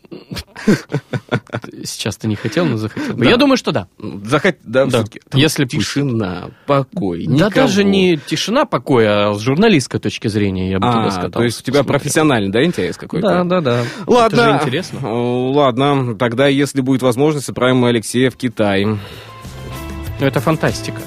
Сейчас 1.84 2.16
ты 2.16 2.26
не 2.26 2.34
хотел, 2.36 2.64
но 2.66 2.76
захотел. 2.76 3.14
бы. 3.14 3.24
Да. 3.24 3.30
Я 3.30 3.36
думаю, 3.36 3.56
что 3.56 3.70
да. 3.72 3.86
Захот... 4.24 4.56
Да, 4.64 4.86
Да, 4.86 5.04
если 5.32 5.64
тишина, 5.64 6.50
покой, 6.66 7.26
Да 7.26 7.32
никого. 7.32 7.50
даже 7.50 7.84
не 7.84 8.16
тишина 8.16 8.64
покоя, 8.64 9.30
а 9.30 9.34
с 9.34 9.40
журналистской 9.40 10.00
точки 10.00 10.28
зрения 10.28 10.70
я 10.70 10.78
бы 10.78 10.86
туда 10.88 11.06
А, 11.06 11.10
скатался. 11.10 11.32
то 11.38 11.44
есть 11.44 11.60
у 11.60 11.62
тебя 11.62 11.78
посмотрел. 11.80 12.00
профессиональный, 12.00 12.50
да, 12.50 12.64
интерес 12.64 12.96
какой-то? 12.96 13.28
Да, 13.28 13.44
да, 13.44 13.60
да. 13.60 13.84
Ладно. 14.06 14.34
Это 14.36 14.44
же 14.44 14.64
интересно. 14.64 14.98
Э, 15.02 15.06
Ладно, 15.58 16.16
тогда, 16.16 16.46
если 16.48 16.80
будет 16.80 17.02
возможность, 17.02 17.48
отправим 17.48 17.84
Алексея 17.84 18.30
в 18.30 18.36
Китай. 18.36 18.84
Ну, 18.84 18.98
Это 20.20 20.40
фантастика. 20.40 21.00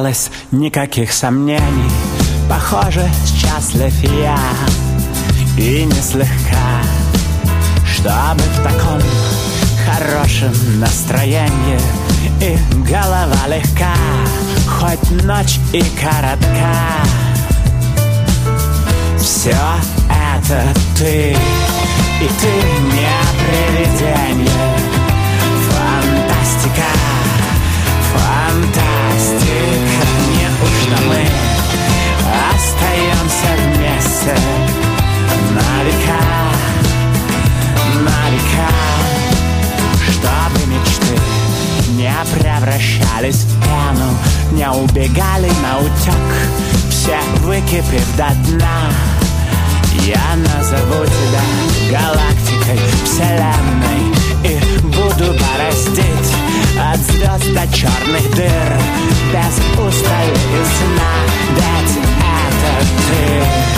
Осталось 0.00 0.30
никаких 0.50 1.12
сомнений. 1.12 1.90
Похоже, 2.48 3.08
счастлив 3.26 3.92
я 4.02 4.38
И 5.58 5.84
не 5.84 6.02
слегка 6.02 6.82
Чтобы 7.86 8.40
в 8.40 8.62
таком 8.62 9.00
хорошем 9.86 10.80
настроении. 10.80 11.78
И 12.40 12.56
голова 12.90 13.46
легка 13.48 13.94
Хоть 14.66 15.24
ночь 15.24 15.58
и 15.72 15.82
коротка. 16.00 16.74
Все 19.18 19.56
это 20.08 20.62
ты 20.96 21.36
И 22.20 22.28
ты 22.40 22.52
не 22.94 23.10
привидение 23.44 24.99
Неужто 30.90 31.04
мы 31.06 31.22
остаемся 32.52 33.50
вместе. 33.58 34.36
На 35.50 35.82
века 35.84 36.22
На 37.94 38.30
века 38.30 38.70
Чтобы 40.10 40.66
мечты 40.66 41.18
не 41.92 42.12
превращались 42.34 43.44
в 43.44 43.60
пену 43.62 44.16
Не 44.52 44.70
убегали 44.70 45.50
на 45.62 45.78
утек 45.78 46.30
Все 46.88 47.18
выкипев 47.40 48.16
до 48.16 48.28
дна. 48.48 48.90
Я 50.04 50.36
назову 50.36 51.04
тебя 51.04 51.98
галактикой, 51.98 52.78
вселенной 53.04 54.19
буду 55.20 55.32
бороздить 55.32 56.34
от 56.78 56.98
звезд 56.98 57.52
до 57.52 57.76
черных 57.76 58.30
дыр. 58.34 58.72
Без 59.32 59.56
устали 59.78 60.32
и 60.32 60.64
сна 60.64 61.12
Ведь 61.56 61.98
это 61.98 62.86
ты 63.06 63.69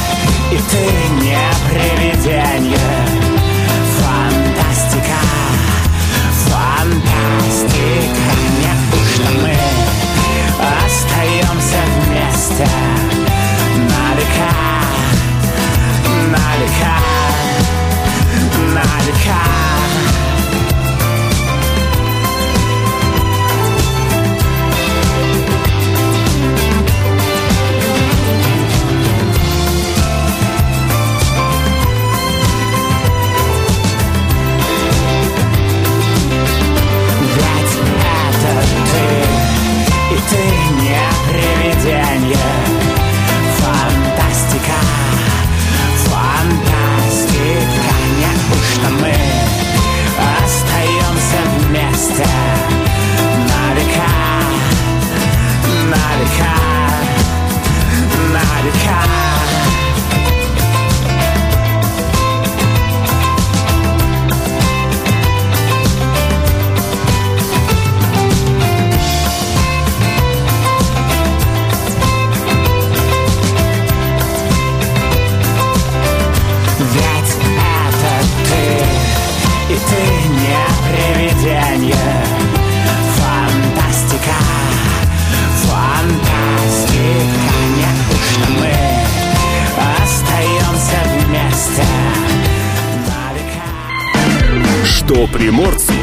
приморцу 95.33 95.95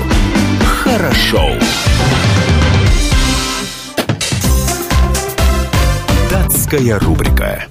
хорошо. 0.65 1.51
Датская 6.31 6.99
рубрика. 6.99 7.65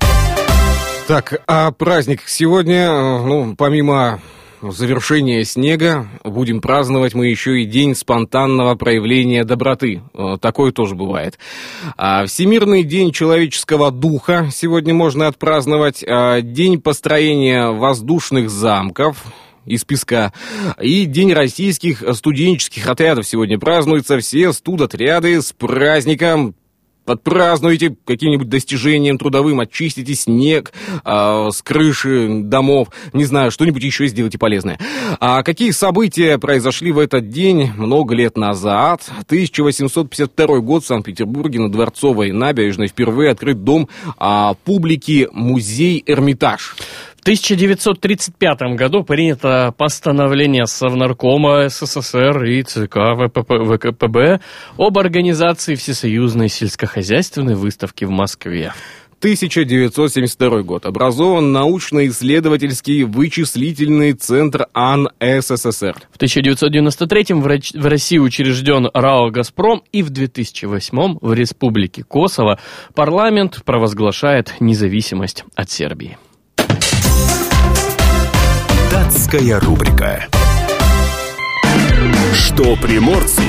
Так, 1.06 1.40
а 1.46 1.70
праздник 1.72 2.22
сегодня, 2.26 2.86
э, 2.86 3.22
ну, 3.24 3.56
помимо 3.56 4.20
завершения 4.62 5.44
снега, 5.44 6.08
будем 6.24 6.60
праздновать 6.60 7.14
мы 7.14 7.28
еще 7.28 7.62
и 7.62 7.64
день 7.64 7.94
спонтанного 7.94 8.74
проявления 8.74 9.44
доброты. 9.44 10.02
Э, 10.14 10.36
Такое 10.40 10.72
тоже 10.72 10.94
бывает. 10.94 11.38
А 11.96 12.26
Всемирный 12.26 12.82
день 12.82 13.12
человеческого 13.12 13.90
духа 13.90 14.48
сегодня 14.52 14.94
можно 14.94 15.28
отпраздновать. 15.28 16.04
А 16.06 16.40
День 16.40 16.80
построения 16.80 17.70
воздушных 17.70 18.50
замков 18.50 19.16
из 19.68 19.84
песка. 19.84 20.32
И 20.80 21.04
День 21.04 21.32
российских 21.32 22.02
студенческих 22.14 22.88
отрядов 22.88 23.26
сегодня 23.26 23.58
празднуется. 23.58 24.18
Все 24.18 24.52
студотряды 24.52 25.40
с 25.40 25.52
праздником 25.52 26.54
отпразднуйте 27.10 27.96
каким-нибудь 28.04 28.48
достижением 28.48 29.18
трудовым, 29.18 29.60
очистите 29.60 30.14
снег 30.14 30.72
а, 31.04 31.50
с 31.50 31.62
крыши 31.62 32.42
домов, 32.42 32.88
не 33.12 33.24
знаю, 33.24 33.50
что-нибудь 33.50 33.82
еще 33.82 34.06
сделайте 34.06 34.38
полезное. 34.38 34.78
А 35.20 35.42
какие 35.42 35.70
события 35.70 36.38
произошли 36.38 36.92
в 36.92 36.98
этот 36.98 37.28
день 37.30 37.72
много 37.76 38.14
лет 38.14 38.36
назад? 38.36 39.02
1852 39.26 40.58
год 40.58 40.84
в 40.84 40.86
Санкт-Петербурге 40.86 41.60
на 41.60 41.70
Дворцовой 41.70 42.32
набережной 42.32 42.88
впервые 42.88 43.30
открыт 43.30 43.64
дом 43.64 43.88
а, 44.18 44.54
публики 44.64 45.28
музей 45.32 46.02
Эрмитаж. 46.06 46.76
В 47.18 47.20
1935 47.28 48.76
году 48.76 49.02
принято 49.02 49.74
постановление 49.76 50.66
Совнаркома 50.66 51.68
СССР 51.68 52.44
и 52.44 52.62
ЦК 52.62 52.96
ВПП 53.16 53.64
ВКПБ 53.64 54.40
об 54.78 54.98
организации 54.98 55.74
Всесоюзной 55.74 56.48
сельскохозяйственной 56.48 57.56
выставки 57.56 58.04
в 58.04 58.10
Москве. 58.10 58.72
1972 59.18 60.62
год. 60.62 60.86
Образован 60.86 61.50
научно-исследовательский 61.50 63.02
вычислительный 63.02 64.12
центр 64.12 64.68
АН 64.72 65.08
СССР. 65.18 65.96
В 66.12 66.16
1993 66.16 67.34
в 67.34 67.86
России 67.86 68.18
учрежден 68.18 68.88
РАО 68.94 69.30
«Газпром» 69.30 69.82
и 69.90 70.02
в 70.02 70.10
2008 70.10 71.18
в 71.20 71.32
Республике 71.32 72.04
Косово 72.04 72.60
парламент 72.94 73.62
провозглашает 73.64 74.54
независимость 74.60 75.44
от 75.56 75.68
Сербии. 75.68 76.16
Датская 78.98 79.60
рубрика. 79.60 80.26
Что 82.34 82.74
приморцу 82.74 83.42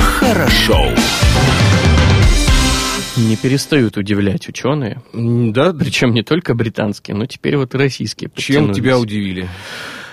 хорошо. 0.00 0.76
Не 3.16 3.36
перестают 3.36 3.96
удивлять 3.96 4.48
ученые, 4.48 5.00
Да, 5.12 5.72
причем 5.72 6.12
не 6.12 6.24
только 6.24 6.54
британские, 6.54 7.16
но 7.16 7.26
теперь 7.26 7.56
вот 7.58 7.76
и 7.76 7.78
российские. 7.78 8.28
чем 8.34 8.72
тебя 8.72 8.98
удивили? 8.98 9.48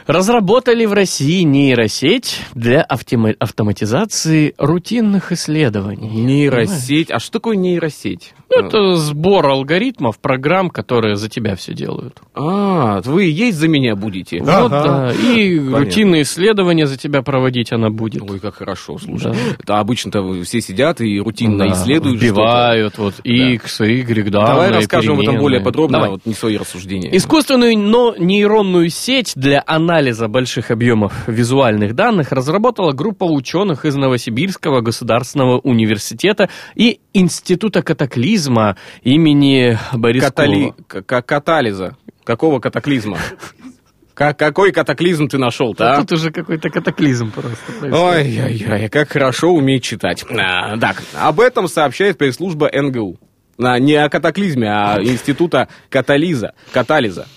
Разработали 0.05 0.86
в 0.86 0.93
России 0.93 1.41
нейросеть 1.41 2.39
для 2.53 2.84
автома- 2.88 3.36
автоматизации 3.39 4.53
рутинных 4.59 5.32
исследований. 5.32 6.09
Нейросеть. 6.09 7.09
А 7.09 7.17
что 7.20 7.32
такое 7.39 7.55
нейросеть? 7.55 8.34
Ну, 8.50 8.66
это 8.66 8.95
сбор 8.95 9.47
алгоритмов, 9.47 10.20
программ, 10.20 10.70
которые 10.70 11.16
за 11.16 11.30
тебя 11.30 11.56
все 11.56 11.74
делают. 11.74 12.20
А, 12.34 13.02
вы 13.06 13.26
есть 13.26 13.58
за 13.58 13.68
меня 13.68 13.95
будете? 13.95 14.41
Да. 14.43 14.64
Вот, 14.64 14.72
да. 14.72 15.12
И 15.14 15.58
Понятно. 15.58 15.78
рутинные 15.78 16.22
исследования 16.24 16.88
за 16.88 16.97
тебя 16.97 17.22
проводить 17.22 17.72
она 17.72 17.89
будет. 17.89 18.24
Ой, 18.28 18.39
как 18.39 18.56
хорошо, 18.56 18.97
слушай. 18.97 19.32
Да. 19.32 19.38
Это 19.60 19.80
обычно-то 19.80 20.43
все 20.43 20.62
сидят 20.62 21.00
и 21.00 21.20
рутинно 21.20 21.68
Да, 21.68 21.74
исследуют 21.74 22.18
что-то. 22.18 22.34
Вбивают 22.34 22.97
вот 22.97 23.20
X, 23.24 23.82
Y, 23.82 24.30
да. 24.32 24.47
Давай 24.47 24.72
расскажем 24.72 25.16
об 25.16 25.22
этом 25.22 25.38
более 25.38 25.62
подробно, 25.62 25.97
Давай. 26.00 26.10
вот 26.12 26.26
не 26.26 26.34
свои 26.34 26.58
рассуждения. 26.58 27.16
Искусственную 27.16 27.78
но 27.78 28.16
нейронную 28.18 28.89
сеть 28.89 29.34
для 29.36 29.64
анализа 29.66 30.28
больших 30.28 30.72
объемов 30.72 31.28
визуальных 31.28 31.93
данных 31.93 32.32
разработала 32.32 32.93
группа 32.93 33.26
ученых 33.26 33.86
из 33.86 33.95
Новосибирского 33.95 34.82
государственного 34.82 35.60
университета 35.60 36.50
и 36.76 37.00
Института 37.14 37.84
катаклизма 37.84 38.39
имени 39.04 39.78
Бориса 39.94 40.28
Катали... 40.28 40.74
к- 40.88 41.02
Катализа. 41.22 41.96
Какого 42.24 42.60
катаклизма? 42.60 43.18
Ка- 44.14 44.34
Какой 44.34 44.72
катаклизм 44.72 45.28
ты 45.28 45.38
нашел-то, 45.38 45.94
а? 45.94 45.98
Тут 46.02 46.12
уже 46.14 46.32
какой-то 46.32 46.70
катаклизм 46.70 47.32
просто. 47.32 47.58
Ой-ой-ой, 47.82 48.90
как 48.90 49.10
хорошо 49.10 49.52
уметь 49.54 49.84
читать. 49.84 50.26
А, 50.30 50.78
так, 50.78 51.02
об 51.18 51.40
этом 51.40 51.68
сообщает 51.68 52.18
пресс-служба 52.18 52.70
НГУ. 52.74 53.18
А, 53.62 53.78
не 53.78 53.95
о 53.95 54.10
катаклизме, 54.10 54.70
а 54.70 54.99
института 55.01 55.68
катализа. 55.89 56.53
Катализа. 56.72 57.28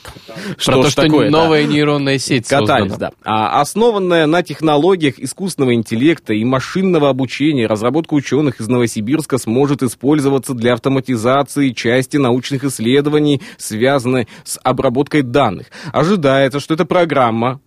Про 0.64 0.82
то, 0.82 0.90
что 0.90 1.02
такое-то? 1.02 1.32
новая 1.32 1.64
нейронная 1.64 2.18
сеть 2.18 2.46
Катализ, 2.46 2.92
создана. 2.92 3.10
да. 3.10 3.12
А, 3.24 3.60
основанная 3.60 4.26
на 4.26 4.42
технологиях 4.42 5.18
искусственного 5.18 5.74
интеллекта 5.74 6.32
и 6.32 6.44
машинного 6.44 7.08
обучения, 7.08 7.66
разработка 7.66 8.14
ученых 8.14 8.60
из 8.60 8.68
Новосибирска 8.68 9.38
сможет 9.38 9.82
использоваться 9.82 10.54
для 10.54 10.74
автоматизации 10.74 11.70
части 11.70 12.16
научных 12.18 12.64
исследований, 12.64 13.42
связанной 13.58 14.28
с 14.44 14.60
обработкой 14.62 15.22
данных. 15.22 15.66
Ожидается, 15.92 16.60
что 16.60 16.74
эта 16.74 16.84
программа 16.84 17.60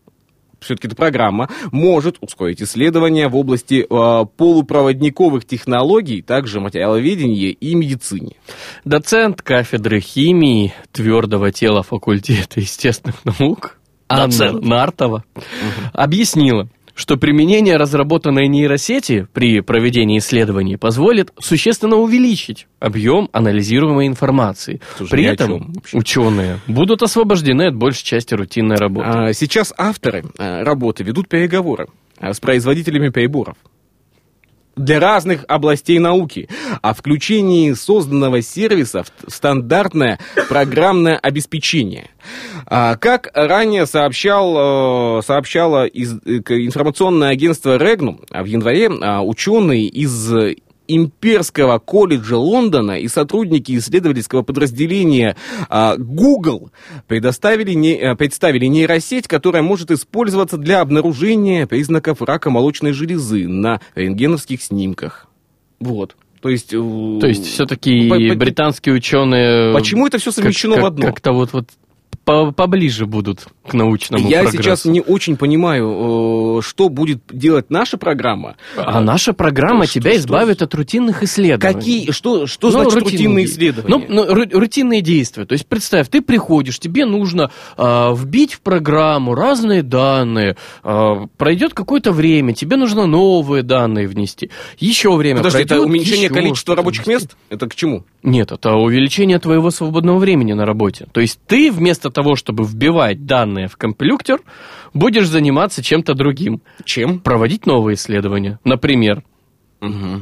все-таки 0.65 0.87
эта 0.87 0.95
программа 0.95 1.49
может 1.71 2.17
ускорить 2.21 2.61
исследования 2.61 3.27
в 3.27 3.35
области 3.35 3.85
э, 3.89 4.25
полупроводниковых 4.37 5.45
технологий, 5.45 6.21
также 6.21 6.59
материаловедения 6.59 7.51
и 7.51 7.75
медицине. 7.75 8.35
Доцент 8.83 9.41
кафедры 9.41 9.99
химии 9.99 10.73
твердого 10.91 11.51
тела 11.51 11.83
факультета 11.83 12.59
естественных 12.59 13.23
наук 13.25 13.77
Анна 14.07 14.27
Доцент. 14.27 14.63
Нартова 14.63 15.23
объяснила, 15.93 16.67
что 16.95 17.17
применение 17.17 17.75
разработанной 17.75 18.47
нейросети 18.47 19.27
при 19.33 19.59
проведении 19.59 20.17
исследований 20.17 20.77
позволит 20.77 21.31
существенно 21.39 21.97
увеличить 21.97 22.67
объем 22.79 23.29
анализируемой 23.33 24.07
информации. 24.07 24.81
Слушай, 24.97 25.11
При 25.11 25.23
этом 25.25 25.73
ученые 25.93 26.59
будут 26.67 27.03
освобождены 27.03 27.67
от 27.67 27.75
большей 27.75 28.05
части 28.05 28.33
рутинной 28.33 28.77
работы. 28.77 29.09
А, 29.09 29.33
Сейчас 29.33 29.73
авторы 29.77 30.23
э, 30.37 30.63
работы 30.63 31.03
ведут 31.03 31.27
переговоры 31.27 31.87
э, 32.19 32.33
с 32.33 32.39
производителями 32.39 33.09
приборов 33.09 33.57
для 34.75 34.99
разных 34.99 35.45
областей 35.47 35.99
науки 35.99 36.49
о 36.81 36.93
включении 36.93 37.73
созданного 37.73 38.41
сервиса 38.41 39.03
в 39.03 39.31
стандартное 39.31 40.19
программное 40.49 41.17
обеспечение. 41.17 42.09
А, 42.65 42.95
Как 42.95 43.29
ранее 43.33 43.85
сообщал, 43.85 45.19
э, 45.19 45.21
сообщало 45.21 45.85
э, 45.85 45.89
информационное 45.89 47.29
агентство 47.29 47.77
Регнум, 47.77 48.21
а 48.31 48.43
в 48.43 48.45
январе 48.45 48.89
а, 49.01 49.21
ученые 49.21 49.87
из 49.87 50.33
Имперского 50.87 51.79
колледжа 51.79 52.37
Лондона 52.37 52.99
и 52.99 53.07
сотрудники 53.07 53.77
исследовательского 53.77 54.41
подразделения 54.43 55.35
а, 55.69 55.95
Google 55.97 56.71
предоставили 57.07 57.73
не- 57.73 57.95
э, 57.97 58.15
представили 58.15 58.65
нейросеть, 58.65 59.27
которая 59.27 59.63
может 59.63 59.91
использоваться 59.91 60.57
для 60.57 60.81
обнаружения 60.81 61.67
признаков 61.67 62.21
рака 62.21 62.49
молочной 62.49 62.91
железы 62.91 63.47
на 63.47 63.81
рентгеновских 63.95 64.61
снимках. 64.61 65.27
Вот. 65.79 66.15
То 66.41 66.49
есть... 66.49 66.73
э, 66.73 66.77
То 67.19 67.27
есть 67.27 67.45
все-таки 67.45 68.07
британские 68.35 68.95
ученые... 68.95 69.73
Почему 69.73 70.05
это 70.07 70.17
все 70.19 70.31
совмещено 70.31 70.75
как- 70.75 70.83
в 70.83 70.87
одно? 70.87 71.05
Как-то 71.07 71.31
вот, 71.31 71.53
вот 71.53 71.65
по- 72.25 72.51
поближе 72.51 73.05
будут 73.05 73.47
к 73.67 73.73
научному 73.73 74.27
Я 74.27 74.41
прогрессу. 74.41 74.63
сейчас 74.63 74.85
не 74.85 74.99
очень 75.01 75.37
понимаю, 75.37 76.57
э, 76.59 76.61
что 76.61 76.89
будет 76.89 77.21
делать 77.31 77.69
наша 77.69 77.97
программа. 77.97 78.55
А 78.75 78.99
наша 78.99 79.33
программа 79.33 79.85
Что- 79.85 79.93
тебя 79.95 80.11
что- 80.11 80.19
избавит 80.19 80.61
от 80.61 80.73
рутинных 80.75 81.23
исследований. 81.23 81.73
Какие, 81.73 82.11
что, 82.11 82.47
что 82.47 82.67
Ну, 82.67 82.71
значит 82.71 82.93
рутинные 82.95 83.17
рутинные 83.17 83.45
исследования? 83.45 83.89
Ну, 83.97 84.05
ну, 84.09 84.25
ру- 84.33 84.57
рутинные 84.59 85.01
действия. 85.01 85.45
То 85.45 85.53
есть, 85.53 85.67
представь, 85.67 86.09
ты 86.09 86.21
приходишь, 86.21 86.79
тебе 86.79 87.05
нужно 87.05 87.51
а, 87.77 88.13
вбить 88.13 88.53
в 88.53 88.61
программу 88.61 89.35
разные 89.35 89.83
данные, 89.83 90.57
а, 90.83 91.27
пройдет 91.37 91.73
какое-то 91.73 92.11
время, 92.11 92.53
тебе 92.53 92.75
нужно 92.75 93.05
новые 93.05 93.63
данные 93.63 94.07
внести, 94.07 94.49
еще 94.79 95.15
время 95.15 95.37
Подожди, 95.37 95.59
это 95.59 95.67
пройдет, 95.75 95.87
уменьшение 95.87 96.25
еще 96.25 96.33
количества 96.33 96.75
рабочих 96.75 97.05
мест? 97.07 97.35
Это 97.49 97.67
к 97.67 97.75
чему? 97.75 98.03
Нет, 98.23 98.51
это 98.51 98.73
увеличение 98.73 99.37
твоего 99.39 99.69
свободного 99.69 100.17
времени 100.17 100.53
на 100.53 100.65
работе. 100.65 101.07
То 101.11 101.21
есть 101.21 101.39
ты 101.47 101.71
вместо 101.71 102.09
того, 102.15 102.35
чтобы 102.35 102.63
вбивать 102.63 103.25
данные 103.25 103.67
в 103.67 103.77
компьютер, 103.77 104.39
будешь 104.93 105.27
заниматься 105.27 105.83
чем-то 105.83 106.15
другим. 106.15 106.61
Чем? 106.83 107.19
Проводить 107.19 107.67
новые 107.67 107.95
исследования. 107.95 108.59
Например. 108.63 109.23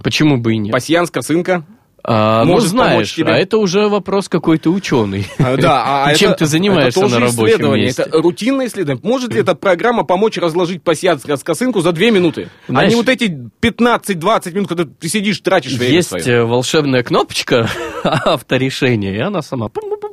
Почему 0.04 0.38
бы 0.38 0.56
и 0.56 0.58
нет? 0.58 0.74
Пасьянс, 0.74 1.10
косынка? 1.10 1.66
А, 2.06 2.44
ну, 2.44 2.52
может 2.54 2.70
знаешь, 2.70 3.16
тебе. 3.16 3.32
а 3.32 3.38
это 3.38 3.58
уже 3.58 3.88
вопрос 3.88 4.28
какой-то 4.28 4.70
ученый. 4.72 5.26
А, 5.40 5.56
Да, 5.56 6.04
а 6.06 6.14
чем 6.16 6.32
это- 6.32 6.40
ты 6.40 6.46
занимаешься 6.48 7.00
это 7.00 7.08
тоже 7.08 7.16
на 7.20 7.26
рабочем 7.28 7.46
исследование, 7.48 7.86
месте? 7.86 8.02
Это 8.04 8.22
рутинное 8.22 8.68
исследование. 8.68 9.02
Может 9.10 9.34
ли 9.34 9.40
эта 9.40 9.56
программа 9.56 10.04
помочь 10.04 10.38
разложить 10.38 10.84
пасьянс 10.84 11.24
с 11.24 11.44
косынку 11.44 11.80
за 11.80 11.94
две 11.94 12.12
минуты? 12.12 12.50
а 12.68 12.72
Знаешь- 12.72 12.90
не 12.92 12.96
вот 12.98 13.08
эти 13.08 13.50
15-20 13.62 14.54
минут, 14.54 14.68
когда 14.68 14.84
ты 14.86 15.08
сидишь, 15.08 15.40
тратишь 15.40 15.74
время 15.74 15.94
Есть 15.96 16.10
свое. 16.10 16.24
э, 16.26 16.44
волшебная 16.44 17.04
кнопочка 17.04 17.70
авторешения, 18.04 19.14
и 19.16 19.20
она 19.20 19.42
сама... 19.42 19.70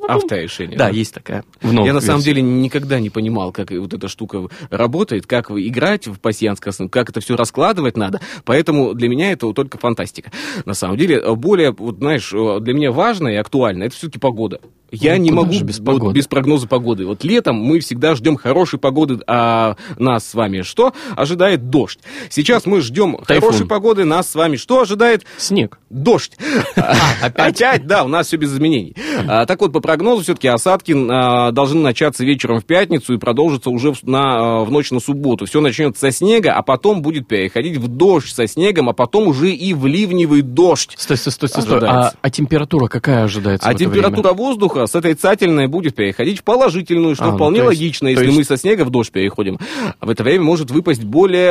Авторешение. 0.08 0.76
Да, 0.76 0.88
есть 0.88 1.14
такая. 1.14 1.44
в 1.62 1.72
Я 1.84 1.92
на 1.92 2.00
самом 2.00 2.20
деле 2.22 2.42
никогда 2.42 2.98
не 2.98 3.10
понимал, 3.10 3.52
как 3.52 3.70
вот 3.70 3.94
эта 3.94 4.08
штука 4.08 4.48
работает, 4.70 5.26
как 5.26 5.50
играть 5.52 6.08
в 6.08 6.18
косынку, 6.18 6.90
как 6.90 7.10
это 7.10 7.20
все 7.20 7.36
раскладывать 7.36 7.96
надо. 7.96 8.20
Поэтому 8.44 8.94
для 8.94 9.08
меня 9.08 9.30
это 9.30 9.52
только 9.52 9.78
фантастика. 9.78 10.32
На 10.64 10.74
самом 10.74 10.96
деле, 10.96 11.20
более, 11.36 11.72
вот, 11.80 11.96
знаешь, 11.96 12.30
для 12.30 12.74
меня 12.74 12.92
важно 12.92 13.28
и 13.28 13.34
актуально 13.36 13.84
это 13.84 13.96
все-таки 13.96 14.18
погода. 14.18 14.60
Я 14.92 15.16
Ну, 15.16 15.22
не 15.22 15.30
могу 15.30 15.50
без 15.60 15.78
вот 15.78 15.84
погоды? 15.86 16.14
без 16.16 16.26
прогноза 16.26 16.66
погоды. 16.66 17.06
Вот 17.06 17.22
летом 17.24 17.56
мы 17.56 17.80
всегда 17.80 18.14
ждем 18.14 18.36
хорошей 18.36 18.78
погоды, 18.78 19.20
а 19.26 19.76
нас 19.98 20.26
с 20.28 20.34
вами 20.34 20.62
что? 20.62 20.92
Ожидает 21.16 21.70
дождь. 21.70 21.98
Сейчас 22.28 22.66
мы 22.66 22.80
ждем 22.80 23.16
Тайфун. 23.26 23.50
хорошей 23.50 23.66
погоды, 23.66 24.04
нас 24.04 24.28
с 24.30 24.34
вами 24.34 24.56
что 24.56 24.80
ожидает? 24.82 25.24
Снег. 25.38 25.78
Дождь. 25.90 26.32
Опять? 27.22 27.86
да, 27.86 28.04
у 28.04 28.08
нас 28.08 28.26
все 28.28 28.36
без 28.36 28.52
изменений. 28.52 28.94
А, 29.28 29.46
Так 29.46 29.60
вот, 29.60 29.72
по 29.72 29.80
прогнозу, 29.80 30.22
все-таки 30.22 30.48
осадки 30.48 30.94
а, 31.10 31.50
должны 31.52 31.80
начаться 31.80 32.24
вечером 32.24 32.60
в 32.60 32.64
пятницу 32.64 33.14
и 33.14 33.18
продолжиться 33.18 33.70
уже 33.70 33.92
в, 33.92 34.02
на, 34.04 34.60
а, 34.60 34.64
в 34.64 34.70
ночь 34.70 34.90
на 34.90 35.00
субботу. 35.00 35.46
Все 35.46 35.60
начнется 35.60 36.00
со 36.00 36.10
снега, 36.12 36.52
а 36.52 36.62
потом 36.62 37.02
будет 37.02 37.26
переходить 37.28 37.76
в 37.76 37.88
дождь 37.88 38.32
со 38.32 38.46
снегом, 38.46 38.88
а 38.88 38.92
потом 38.92 39.28
уже 39.28 39.50
и 39.50 39.74
в 39.74 39.86
ливневый 39.86 40.42
дождь. 40.42 40.94
Стой, 40.96 41.16
стой, 41.16 41.32
стой, 41.32 41.48
стой. 41.48 41.80
А, 41.88 42.12
а 42.20 42.30
температура 42.30 42.86
какая 42.88 43.24
ожидается 43.24 43.66
А 43.68 43.72
в 43.72 43.74
это 43.74 43.84
температура 43.84 44.32
время? 44.32 44.36
воздуха 44.36 44.79
с 44.86 44.94
отрицательной 44.94 45.66
будет 45.66 45.94
переходить 45.94 46.40
в 46.40 46.44
положительную, 46.44 47.14
что 47.14 47.24
А, 47.24 47.30
ну, 47.30 47.36
вполне 47.36 47.60
то 47.60 47.70
есть- 47.70 47.80
логично, 47.80 48.08
если 48.08 48.26
есть- 48.26 48.36
мы 48.38 48.44
со 48.44 48.56
снега 48.56 48.84
в 48.84 48.90
дождь 48.90 49.12
переходим. 49.12 49.58
В 50.00 50.08
это 50.10 50.22
время 50.22 50.44
может 50.44 50.70
выпасть 50.70 51.04
более 51.04 51.50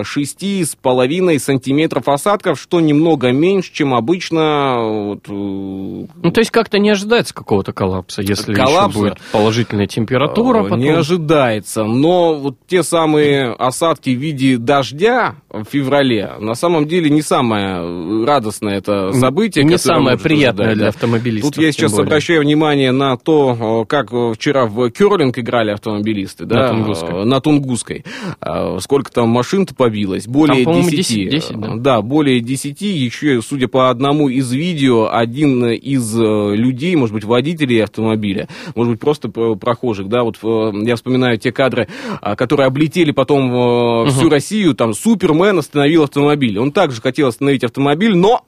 э, 0.00 0.02
6,5 0.04 1.38
сантиметров 1.38 2.08
осадков, 2.08 2.60
что 2.60 2.80
немного 2.80 3.30
меньше, 3.32 3.72
чем 3.72 3.94
обычно. 3.94 4.76
Вот, 4.82 5.28
э, 5.28 5.32
Ну, 5.32 6.30
то 6.32 6.40
есть 6.40 6.50
как-то 6.50 6.78
не 6.78 6.90
ожидается 6.90 7.34
какого-то 7.34 7.72
коллапса, 7.72 8.22
если 8.22 8.54
Коллапса? 8.54 8.88
еще 8.88 8.98
будет 9.10 9.18
положительная 9.32 9.86
температура 9.86 10.60
Э, 10.60 10.62
потом. 10.64 10.78
Не 10.80 10.90
ожидается. 10.90 11.84
Но 11.84 12.34
вот 12.34 12.56
те 12.66 12.82
самые 12.82 13.52
осадки 13.52 14.10
в 14.10 14.18
виде 14.18 14.56
дождя 14.58 15.36
в 15.50 15.64
феврале 15.64 16.32
на 16.40 16.54
самом 16.54 16.86
деле 16.86 17.10
не 17.10 17.22
самое 17.22 18.24
радостное 18.24 18.78
это 18.78 19.12
событие. 19.12 19.64
Не 19.64 19.78
самое 19.78 20.18
приятное 20.18 20.66
ожидать, 20.68 20.74
для 20.76 20.84
да. 20.84 20.88
автомобилистов. 20.90 21.54
Тут 21.54 21.62
я 21.62 21.72
сейчас 21.72 21.92
более. 21.92 22.08
Обращаю 22.22 22.42
внимание 22.42 22.92
на 22.92 23.16
то, 23.16 23.82
э, 23.82 23.86
как 23.88 24.12
э, 24.12 24.32
вчера 24.34 24.66
в 24.66 24.90
керлинг 24.90 25.36
играли 25.38 25.72
автомобилисты, 25.72 26.44
да, 26.46 26.54
На 26.60 26.68
Тунгусской. 26.68 27.10
э, 27.10 27.24
на 27.24 27.40
Тунгусской. 27.40 28.04
Э, 28.40 28.78
Сколько 28.80 29.10
там 29.10 29.28
машин-то 29.30 29.74
побилось? 29.74 30.28
Более 30.28 30.64
по-моему, 30.64 30.88
10. 30.88 31.08
10, 31.08 31.30
10, 31.30 31.60
да. 31.60 31.74
Да, 31.76 32.02
более 32.02 32.38
10. 32.40 32.80
Еще, 32.80 33.42
судя 33.42 33.66
по 33.66 33.90
одному 33.90 34.28
из 34.28 34.52
видео, 34.52 35.08
один 35.12 35.66
из 35.66 36.16
э, 36.16 36.54
людей, 36.54 36.94
может 36.94 37.12
быть, 37.12 37.24
водителей 37.24 37.82
автомобиля, 37.82 38.46
может 38.76 38.92
быть, 38.92 39.00
просто 39.00 39.28
про- 39.28 39.56
прохожих, 39.56 40.08
да, 40.08 40.22
вот 40.22 40.38
э, 40.44 40.72
я 40.84 40.94
вспоминаю 40.94 41.38
те 41.38 41.50
кадры, 41.50 41.88
а, 42.20 42.36
которые 42.36 42.68
облетели 42.68 43.10
потом 43.10 44.06
э, 44.06 44.10
всю 44.10 44.28
Россию, 44.28 44.74
там, 44.74 44.94
Супермен 44.94 45.58
остановил 45.58 46.04
автомобиль. 46.04 46.56
Он 46.60 46.70
также 46.70 47.00
хотел 47.02 47.26
остановить 47.28 47.64
автомобиль, 47.64 48.14
но 48.16 48.42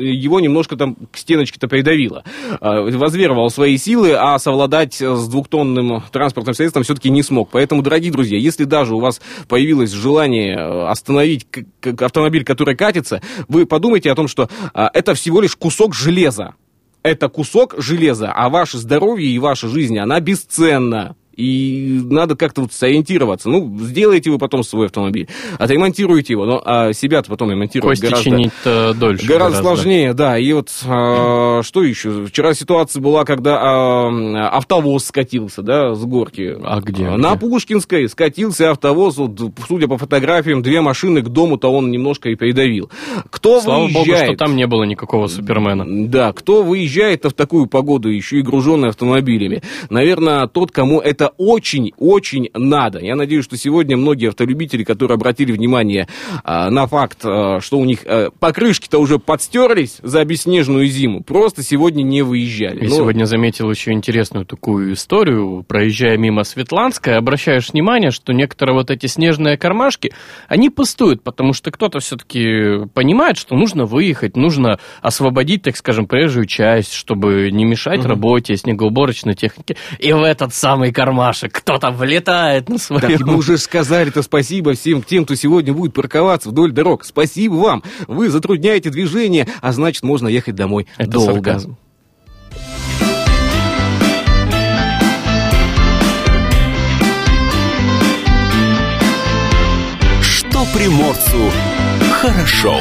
его 0.00 0.40
немножко 0.40 0.76
там 0.76 0.96
к 1.10 1.16
стеночке-то 1.16 1.68
придавило. 1.68 2.24
А, 2.60 2.82
Возверовал 2.82 3.50
свои 3.50 3.76
силы, 3.76 4.14
а 4.14 4.38
совладать 4.38 5.00
с 5.00 5.28
двухтонным 5.28 6.02
транспортным 6.10 6.54
средством 6.54 6.82
все-таки 6.82 7.10
не 7.10 7.22
смог. 7.22 7.50
Поэтому, 7.50 7.82
дорогие 7.82 8.12
друзья, 8.12 8.38
если 8.38 8.64
даже 8.64 8.94
у 8.94 9.00
вас 9.00 9.20
появилось 9.48 9.90
желание 9.90 10.56
э, 10.56 10.86
остановить 10.88 11.46
автомобиль, 12.00 12.44
который 12.44 12.76
катится, 12.76 13.22
вы 13.48 13.66
подумайте 13.66 14.10
о 14.10 14.14
том, 14.14 14.28
что 14.28 14.48
а, 14.74 14.90
это 14.92 15.14
всего 15.14 15.40
лишь 15.40 15.56
кусок 15.56 15.94
железа. 15.94 16.54
Это 17.02 17.28
кусок 17.28 17.74
железа, 17.78 18.30
а 18.30 18.50
ваше 18.50 18.76
здоровье 18.76 19.30
и 19.30 19.38
ваша 19.38 19.68
жизнь, 19.68 19.98
она 19.98 20.20
бесценна. 20.20 21.16
И 21.36 22.00
надо 22.04 22.36
как-то 22.36 22.62
вот 22.62 22.72
сориентироваться. 22.72 23.48
Ну, 23.48 23.78
сделайте 23.80 24.30
вы 24.30 24.38
потом 24.38 24.62
свой 24.62 24.86
автомобиль, 24.86 25.28
отремонтируйте 25.58 26.34
его, 26.34 26.44
но 26.44 26.62
а 26.64 26.92
себя-то 26.92 27.30
потом 27.30 27.50
ремонтировать 27.50 28.00
Кости 28.00 28.10
гораздо... 28.10 28.30
чинить-то 28.30 28.94
дольше. 28.94 29.26
Гораздо 29.26 29.62
сложнее, 29.62 30.12
да. 30.12 30.38
И 30.38 30.52
вот 30.52 30.70
а, 30.86 31.62
что 31.62 31.82
еще? 31.82 32.26
Вчера 32.26 32.54
ситуация 32.54 33.00
была, 33.00 33.24
когда 33.24 33.58
а, 33.60 34.48
автовоз 34.56 35.04
скатился, 35.06 35.62
да, 35.62 35.94
с 35.94 36.04
горки. 36.04 36.56
А 36.62 36.80
где? 36.80 37.10
На 37.10 37.36
Где? 37.36 37.40
Пушкинской 37.40 38.08
скатился 38.08 38.70
автовоз, 38.70 39.16
вот, 39.16 39.40
судя 39.66 39.88
по 39.88 39.98
фотографиям, 39.98 40.62
две 40.62 40.80
машины 40.80 41.22
к 41.22 41.28
дому-то 41.28 41.68
он 41.68 41.90
немножко 41.90 42.28
и 42.28 42.34
придавил. 42.34 42.90
Кто 43.30 43.60
Слава 43.60 43.86
богу, 43.86 44.04
выезжает? 44.04 44.30
что 44.30 44.36
там 44.36 44.56
не 44.56 44.66
было 44.66 44.84
никакого 44.84 45.26
Супермена. 45.26 46.08
Да, 46.08 46.32
кто 46.32 46.62
выезжает-то 46.62 47.30
в 47.30 47.34
такую 47.34 47.66
погоду, 47.66 48.08
еще 48.08 48.38
и 48.38 48.42
груженный 48.42 48.88
автомобилями? 48.88 49.62
Наверное, 49.88 50.46
тот, 50.46 50.70
кому 50.70 51.00
это 51.00 51.19
очень-очень 51.28 52.50
надо. 52.54 52.98
Я 53.00 53.16
надеюсь, 53.16 53.44
что 53.44 53.56
сегодня 53.56 53.96
многие 53.96 54.28
автолюбители, 54.28 54.84
которые 54.84 55.14
обратили 55.14 55.52
внимание 55.52 56.08
а, 56.44 56.70
на 56.70 56.86
факт, 56.86 57.18
а, 57.24 57.60
что 57.60 57.78
у 57.78 57.84
них 57.84 58.00
а, 58.04 58.30
покрышки-то 58.38 58.98
уже 58.98 59.18
подстерлись 59.18 59.98
за 60.02 60.24
бесснежную 60.24 60.86
зиму, 60.86 61.22
просто 61.22 61.62
сегодня 61.62 62.02
не 62.02 62.22
выезжали. 62.22 62.84
Я 62.84 62.88
Ну, 62.90 62.96
сегодня 62.96 63.24
заметил 63.24 63.70
еще 63.70 63.92
интересную 63.92 64.44
такую 64.44 64.94
историю. 64.94 65.64
Проезжая 65.66 66.16
мимо 66.16 66.44
Светланской, 66.44 67.16
обращаешь 67.16 67.70
внимание, 67.72 68.10
что 68.10 68.32
некоторые 68.32 68.74
вот 68.74 68.90
эти 68.90 69.06
снежные 69.06 69.56
кармашки, 69.56 70.12
они 70.48 70.70
пустуют, 70.70 71.22
потому 71.22 71.52
что 71.52 71.70
кто-то 71.70 72.00
все-таки 72.00 72.86
понимает, 72.94 73.36
что 73.36 73.54
нужно 73.56 73.84
выехать, 73.84 74.36
нужно 74.36 74.78
освободить, 75.02 75.62
так 75.62 75.76
скажем, 75.76 76.06
проезжую 76.06 76.46
часть, 76.46 76.92
чтобы 76.92 77.50
не 77.50 77.64
мешать 77.64 78.04
работе 78.04 78.56
снегоуборочной 78.56 79.34
техники. 79.34 79.76
И 79.98 80.12
в 80.12 80.22
этот 80.22 80.54
самый 80.54 80.92
кармашек 80.92 81.09
кто-то 81.48 81.90
влетает 81.90 82.68
на 82.68 82.78
своем... 82.78 83.18
Так 83.18 83.20
мы 83.26 83.36
уже 83.36 83.58
сказали-то 83.58 84.22
спасибо 84.22 84.74
всем 84.74 85.02
тем, 85.02 85.24
кто 85.24 85.34
сегодня 85.34 85.72
будет 85.72 85.94
парковаться 85.94 86.48
вдоль 86.50 86.72
дорог. 86.72 87.04
Спасибо 87.04 87.54
вам. 87.54 87.82
Вы 88.06 88.30
затрудняете 88.30 88.90
движение, 88.90 89.46
а 89.60 89.72
значит, 89.72 90.02
можно 90.02 90.28
ехать 90.28 90.54
домой 90.54 90.86
Это 90.98 91.10
долго. 91.10 91.34
сарказм. 91.34 91.76
Что 100.22 100.66
приморцу 100.74 101.50
хорошо. 102.20 102.76